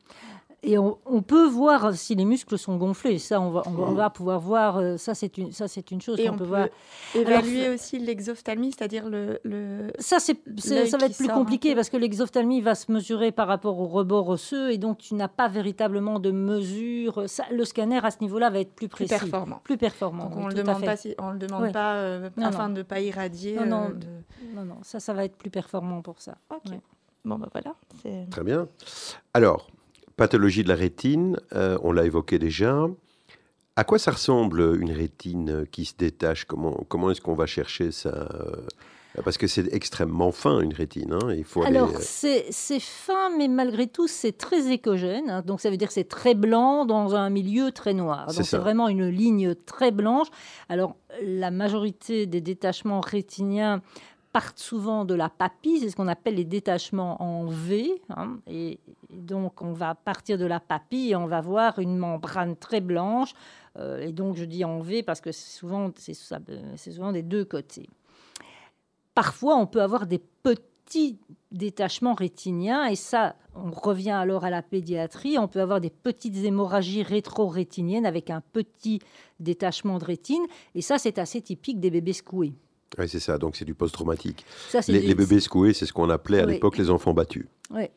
[0.66, 3.18] Et on, on peut voir si les muscles sont gonflés.
[3.18, 4.78] Ça, on va, on va, on va pouvoir voir.
[4.78, 6.68] euh, Ça, c'est une, ça, c'est une chose Et qu'on on peut peut voir.
[7.14, 11.74] évaluer aussi l'exophthalmie, c'est-à-dire le, le, Ça, c'est, c'est- L'œil ça va être plus compliqué
[11.74, 15.28] parce que l'exophthalmie va se mesurer par rapport au rebord osseux et donc tu n'as
[15.28, 17.24] pas véritablement de mesure.
[17.28, 19.60] Ça, le scanner à ce niveau-là va être plus plus précis, performant.
[19.64, 20.24] plus performant.
[20.24, 22.46] Donc oui, on ne tout le demande pas, si- on le demande pas euh, Non,
[22.46, 22.74] afin non.
[22.74, 23.56] de ne pas irradier.
[23.56, 23.84] Non, non.
[23.90, 26.36] euh, de- Non, non, ça, ça va être plus performant pour ça.
[26.50, 26.70] Ok.
[26.70, 26.80] Ouais.
[27.24, 27.74] Bon ben voilà.
[28.02, 28.66] c'est- Très bien.
[29.32, 29.66] Alors,
[30.16, 32.86] pathologie de la rétine, euh, on l'a évoqué déjà.
[33.76, 36.44] À quoi ça ressemble une rétine qui se détache?
[36.44, 41.12] Comment, comment est-ce qu'on va chercher ça euh, Parce que c'est extrêmement fin, une rétine.
[41.12, 41.98] hein, Il faut Alors, aller...
[42.50, 45.28] c'est fin, mais malgré tout, c'est très écogène.
[45.28, 45.42] hein.
[45.44, 48.26] donc, ça veut dire que c'est très blanc dans un milieu très noir.
[48.30, 50.28] C'est Donc, c'est vraiment une ligne très blanche.
[50.68, 53.82] Alors, la majorité des détachements rétiniens
[54.34, 58.02] partent souvent de la papille, c'est ce qu'on appelle les détachements en V.
[58.10, 58.80] hein, et,
[59.10, 63.32] donc, on va partir de la papille et on va voir une membrane très blanche.
[63.78, 66.40] euh, et donc, je dis en V parce que c'est souvent, c'est ça-
[66.74, 67.88] c'est souvent des deux côtés.
[69.14, 71.20] Parfois, on peut avoir des petits
[71.52, 75.38] détachements rétiniens, et ça, on revient alors à la pédiatrie.
[75.38, 78.98] On peut avoir des petites hémorragies rétro-rétiniennes avec un petit
[79.38, 82.54] détachement de rétine, et ça, c'est assez typique des bébés secoués.
[82.98, 84.44] Oui, c'est ça, donc c'est du post-traumatique.
[84.88, 86.52] Les, bébés secoués, c'est ce qu'on appelait à Oui.
[86.54, 87.46] l'époque les enfants battus.
[87.70, 87.90] Ouais.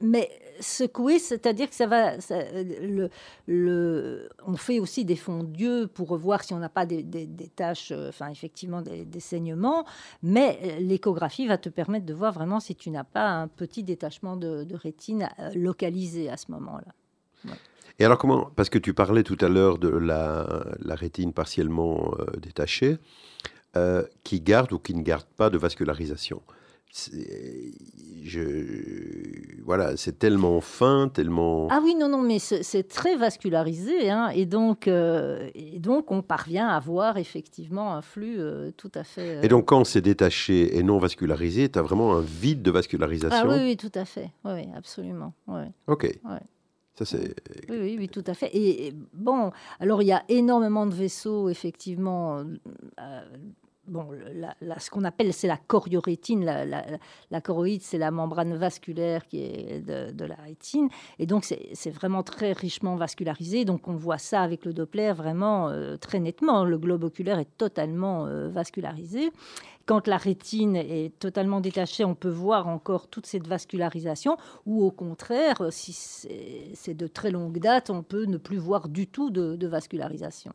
[0.00, 0.30] Mais
[0.60, 2.20] secouer, c'est-à-dire que ça va.
[2.20, 3.08] ça- le,
[3.48, 7.26] le- on fait aussi des fonds d'yeux pour voir si on n'a pas des, des-
[7.26, 9.84] des taches, euh, enfin, effectivement, des, des saignements.
[10.22, 13.82] Mais euh, l'échographie va te permettre de voir vraiment si tu n'as pas un petit
[13.82, 17.54] détachement de, de rétine euh, localisé à ce moment-là.
[17.98, 22.14] Et alors comment Parce que tu parlais tout à l'heure de la, la rétine partiellement
[22.20, 22.98] euh, détachée,
[23.76, 26.42] euh, qui garde ou qui ne garde pas de vascularisation.
[28.24, 31.68] Je, voilà, c'est tellement fin, tellement.
[31.70, 34.10] Ah oui, non, non, mais c'est très vascularisé.
[34.10, 38.90] hein, et, donc, euh, et donc, on parvient à voir effectivement un flux euh, tout
[38.94, 39.44] à fait.
[39.44, 43.48] Et donc quand c'est détaché et non vascularisé, tu as vraiment un vide de vascularisation.
[43.50, 44.30] Ah oui, oui, tout à fait.
[44.44, 45.34] Oui, absolument.
[45.46, 45.64] Oui.
[45.86, 46.18] Ok.
[47.68, 48.48] Oui, oui, tout à fait.
[48.48, 52.38] Et, et bon, alors il y a énormément de vaisseaux, effectivement.
[53.00, 53.22] euh,
[53.88, 54.08] bon,
[54.78, 56.44] ce qu'on appelle, c'est la choriorétine.
[56.44, 60.88] La, la, choroïde, c'est la membrane vasculaire qui est de, la rétine.
[61.18, 63.64] Et donc, c'est vraiment très richement vascularisé.
[63.64, 66.64] Donc, on voit ça avec le Doppler vraiment euh, très nettement.
[66.64, 69.30] Le globe oculaire est totalement euh, vascularisé.
[69.86, 74.36] Quand la rétine est totalement détachée, on peut voir encore toute cette vascularisation,
[74.66, 75.94] ou au contraire, si
[76.74, 80.52] c'est de très longue date, on peut ne plus voir du tout de vascularisation.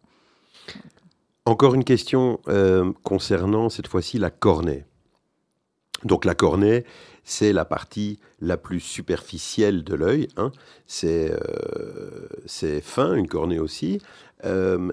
[1.45, 4.85] Encore une question euh, concernant cette fois-ci la cornée.
[6.05, 6.85] Donc la cornée,
[7.25, 10.27] c'est la partie la plus superficielle de l'œil.
[10.37, 10.51] hein.
[10.87, 13.99] C'est euh, c'est fin, une cornée aussi.
[14.45, 14.89] Euh,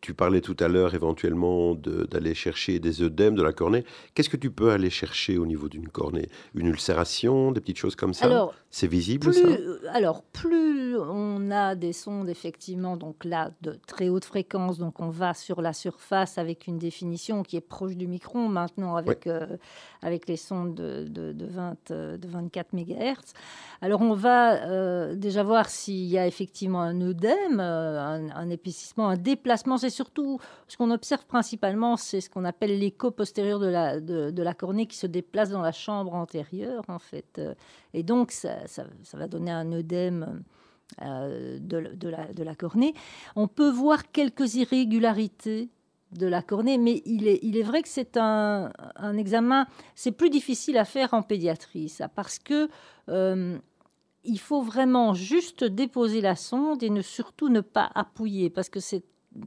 [0.00, 3.84] tu parlais tout à l'heure éventuellement de- d'aller chercher des œdèmes de la cornée.
[4.14, 6.28] Qu'est-ce que tu peux aller chercher au niveau d'une cornée?
[6.54, 8.26] Une ulcération, des petites choses comme ça?
[8.70, 9.46] C'est visible plus, ça?
[9.48, 15.00] euh, alors, plus on a des sondes, effectivement, donc là, de très haute fréquence, donc
[15.00, 19.26] on va sur la surface avec une définition qui est proche du micron maintenant avec,
[19.26, 19.46] euh,
[20.02, 23.32] avec les sondes de, de, de 20, euh, de 24 MHz.
[23.80, 28.50] Alors, on va euh, déjà voir s'il y a effectivement un œdème, euh, un, un
[28.50, 29.75] épaississement, un déplacement.
[29.78, 34.42] C'est surtout ce qu'on observe principalement, c'est ce qu'on appelle l'écho postérieur de la, de,
[34.42, 37.40] la cornée qui se déplace dans la chambre antérieure, en fait.
[37.94, 40.42] Et donc, ça, ça- va donner un œdème
[41.02, 42.94] euh, de la, de la cornée.
[43.34, 45.68] On peut voir quelques irrégularités
[46.12, 50.12] de la cornée, mais il est, il est vrai que c'est un, un examen, c'est
[50.12, 52.68] plus difficile à faire en pédiatrie, ça, parce que
[53.08, 53.58] euh,
[54.24, 58.80] il faut vraiment juste déposer la sonde et ne surtout ne pas appuyer, parce que
[58.80, 59.02] c'est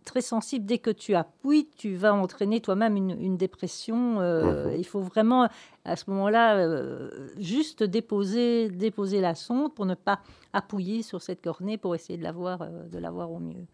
[0.05, 0.65] très sensible.
[0.65, 4.19] Dès que tu appuies, tu vas entraîner toi-même une, une dépression.
[4.19, 4.75] euh, Mhm.
[4.79, 5.47] Il faut vraiment,
[5.85, 10.19] à ce moment-là, euh, juste déposer, déposer la sonde pour ne pas
[10.53, 13.65] appuyer sur cette cornée pour essayer de la voir, euh, de la voir au mieux.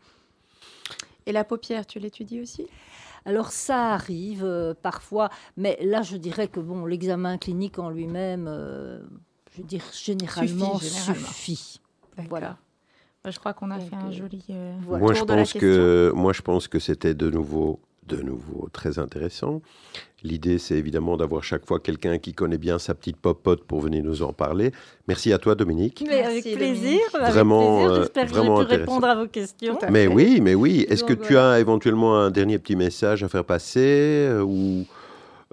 [1.25, 2.67] Et la paupière, tu l'étudies aussi?
[3.27, 8.45] Alors ça arrive euh, parfois, mais là je dirais que bon, l'examen clinique en lui-même,
[8.47, 8.99] euh,
[9.51, 11.27] je veux dire généralement Suffit, généralement.
[11.27, 11.81] suffit.
[12.29, 12.57] Voilà.
[13.25, 15.03] Bah, Je crois qu'on a Donc, fait un euh, joli euh, voilà.
[15.03, 15.69] Moi, tour je de la pense question.
[15.69, 19.61] que moi, je pense que c'était de nouveau, de nouveau très intéressant.
[20.23, 24.03] L'idée, c'est évidemment d'avoir chaque fois quelqu'un qui connaît bien sa petite popote pour venir
[24.03, 24.71] nous en parler.
[25.07, 26.03] Merci à toi, Dominique.
[26.07, 26.57] Mais Merci, avec Dominique.
[26.81, 27.91] plaisir, avec Vraiment, plaisir.
[27.91, 28.91] euh, J'espère que vraiment j'ai pu intéressant.
[28.95, 29.77] répondre à vos questions.
[29.81, 30.85] À Mais oui, mais oui.
[30.89, 34.85] Est-ce que tu as éventuellement un dernier petit message à faire passer euh, ou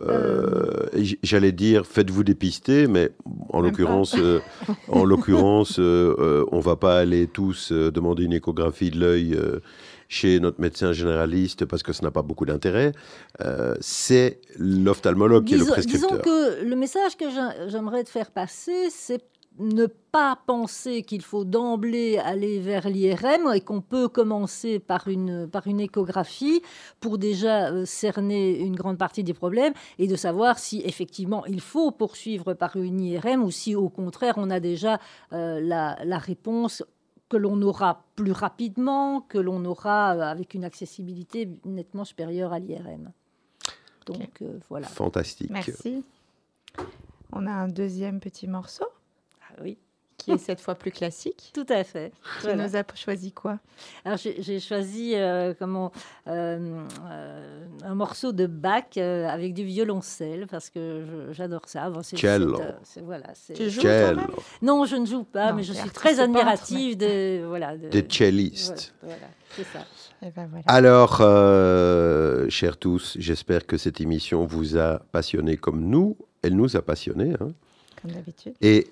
[0.09, 0.87] euh,
[1.23, 3.11] J'allais dire, faites-vous dépister, mais
[3.51, 4.41] en l'occurrence, euh,
[4.89, 9.39] en l'occurrence, euh, euh, on va pas aller tous euh, demander une échographie de l'œil
[10.09, 12.93] chez notre médecin généraliste parce que ça n'a pas beaucoup d'intérêt.
[13.81, 16.23] C'est l'ophtalmologue qui est le Disons, disons prescripteur.
[16.23, 19.23] que le message que j'ai- j'aimerais te faire passer, c'est
[19.59, 25.49] ne pas penser qu'il faut d'emblée aller vers l'IRM et qu'on peut commencer par une,
[25.49, 26.63] par une échographie
[27.01, 31.61] pour déjà euh, cerner une grande partie des problèmes et de savoir si effectivement il
[31.61, 34.99] faut poursuivre par une IRM ou si au contraire on a déjà
[35.33, 36.83] euh, la, la réponse
[37.33, 42.59] que l'on aura plus rapidement, que l'on aura euh, avec une accessibilité nettement supérieure à
[42.59, 43.11] l'IRM.
[44.05, 44.87] Donc euh, voilà.
[44.87, 45.49] Fantastique.
[45.51, 46.05] Merci.
[47.33, 48.85] On a un deuxième petit morceau
[49.63, 49.79] oui.
[50.19, 51.51] qui est cette fois plus classique.
[51.53, 52.11] Tout à fait.
[52.41, 52.69] Tu Voilà.
[52.69, 53.59] nous as choisi quoi?
[54.05, 55.91] Alors j'ai choisi euh, comment,
[56.29, 61.91] euh, euh, un morceau de Bach euh, avec du violoncelle parce que j'adore ça.
[61.91, 62.61] Bon, c'est- Cello.
[62.61, 62.71] euh,
[63.03, 63.83] voilà, Tu joues
[64.61, 67.89] Non, je ne joue pas, Non, mais je suis très peintre, admirative de voilà de,
[67.89, 68.95] des cellistes.
[69.03, 69.85] Voilà, voilà, c'est ça.
[70.25, 70.65] Eh ben voilà.
[70.69, 76.17] Alors, euh, chers tous, j'espère que cette émission vous a passionné comme nous.
[76.43, 77.35] Elle nous a passionnés.
[77.41, 77.49] hein.
[78.01, 78.55] Comme d'habitude.
[78.61, 78.87] Et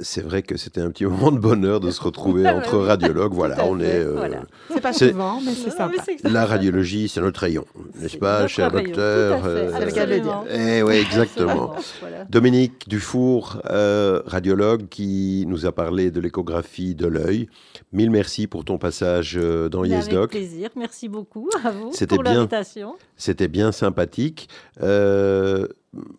[0.00, 3.34] c'est vrai que c'était un petit moment de bonheur de se retrouver Ah, entre radiologues.
[3.34, 3.98] Voilà, on fait, est.
[4.04, 4.42] euh, voilà.
[4.72, 5.94] C'est pas C'est- souvent, mais c'est sympa.
[6.24, 7.64] La radiologie, c'est notre rayon,
[7.96, 10.10] n'est-ce c'est pas, notre cher rayon, docteur tout à fait, euh, C'est le cas de
[10.14, 10.32] le dire.
[10.36, 10.68] absolument.
[10.76, 11.74] Eh oui, exactement.
[12.00, 12.24] Voilà.
[12.30, 17.48] Dominique Dufour, euh, radiologue, qui nous a parlé de l'échographie de l'œil.
[17.92, 20.30] Mille merci pour ton passage euh, dans Mais Yes avec Doc.
[20.30, 20.70] plaisir.
[20.76, 22.34] Merci beaucoup à vous C'était pour bien.
[22.34, 22.94] l'invitation.
[23.16, 24.48] C'était bien sympathique.
[24.82, 25.66] Euh,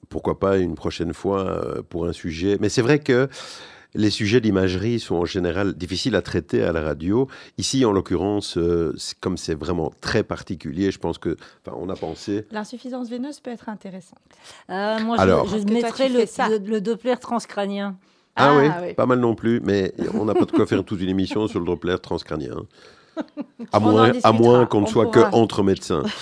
[0.10, 2.58] pourquoi pas une prochaine fois euh, pour un sujet.
[2.60, 3.28] Mais c'est vrai que
[3.96, 7.28] les sujets d'imagerie sont en général difficiles à traiter à la radio.
[7.60, 11.96] Ici, en l'occurrence, euh, comme c'est vraiment très particulier, je pense que, enfin, on a
[11.96, 12.46] pensé.
[12.52, 14.18] L'insuffisance veineuse peut être intéressante.
[14.72, 15.48] Euh, moi, Alors.
[15.48, 16.50] je, je mettrais le, fais ça.
[16.50, 17.96] le, le Doppler transcrânien.
[18.36, 18.94] Ah, Ah, oui, oui.
[18.96, 21.60] pas mal non plus, mais on n'a pas de quoi faire toute une émission sur
[21.60, 22.66] le Doppler transcrânien.
[23.72, 25.30] À moins, à discutera, moins qu'on ne soit pourra.
[25.30, 26.04] que entre médecins.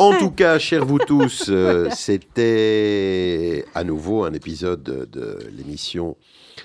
[0.00, 6.16] En tout cas, chers vous tous, euh, c'était à nouveau un épisode de, de l'émission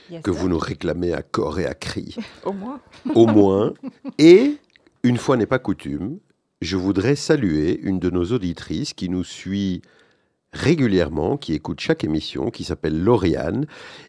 [0.09, 2.15] Yes, que vous nous réclamez à corps et à cri,
[2.45, 2.79] Au moins.
[3.15, 3.73] au moins.
[4.17, 4.57] Et,
[5.03, 6.19] une fois n'est pas coutume,
[6.61, 9.81] je voudrais saluer une de nos auditrices qui nous suit
[10.51, 13.65] régulièrement, qui écoute chaque émission, qui s'appelle Lauriane,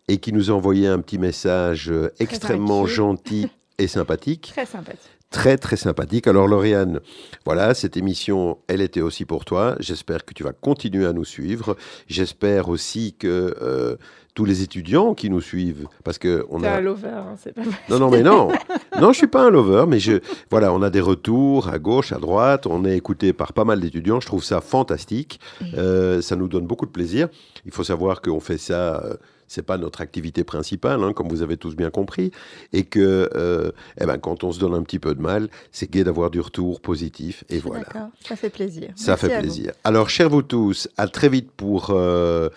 [0.08, 3.48] et qui nous a envoyé un petit message euh, extrêmement gentil
[3.78, 4.50] et sympathique.
[4.52, 5.10] Très sympathique.
[5.35, 6.28] Très, très sympathique.
[6.28, 7.01] Alors, Lauriane,
[7.45, 9.74] voilà, cette émission, elle était aussi pour toi.
[9.80, 11.76] J'espère que tu vas continuer à nous suivre.
[12.07, 13.97] J'espère aussi que euh,
[14.37, 16.70] tous les étudiants qui nous suivent, parce que on a...
[16.70, 17.62] un lover, hein, c'est pas.
[17.91, 18.53] Non, non, mais non.
[19.01, 20.20] Non, je suis pas un lover, mais je,
[20.53, 22.68] voilà, on a des retours à gauche, à droite.
[22.68, 24.20] On est écouté par pas mal d'étudiants.
[24.20, 25.41] Je trouve ça fantastique.
[25.76, 27.26] Euh, ça nous donne beaucoup de plaisir.
[27.66, 29.03] Il faut savoir qu'on fait ça.
[29.05, 29.14] euh,
[29.49, 32.30] c'est pas notre activité principale, hein, comme vous avez tous bien compris,
[32.72, 33.70] et que, euh,
[34.01, 36.40] eh ben, quand on se donne un petit peu de mal, c'est gai d'avoir du
[36.40, 37.84] retour positif, et voilà.
[37.84, 38.90] D'accord, ça fait plaisir.
[38.97, 39.40] Ça Merci fait vous.
[39.42, 39.72] plaisir.
[39.84, 42.49] Alors, chers vous tous, à très vite pour euh,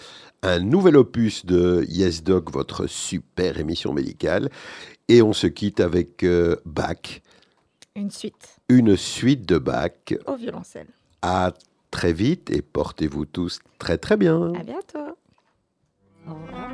[0.43, 4.49] un nouvel opus de Yes Doc, votre super émission médicale.
[5.09, 7.21] Et on se quitte avec euh, Bach,
[7.95, 9.91] Une suite une suite de Bach.
[10.25, 10.87] au violoncelle.
[11.21, 11.53] À
[11.91, 14.53] très vite et portez-vous tous très très bien.
[14.53, 15.15] À bientôt.
[16.29, 16.67] Au revoir.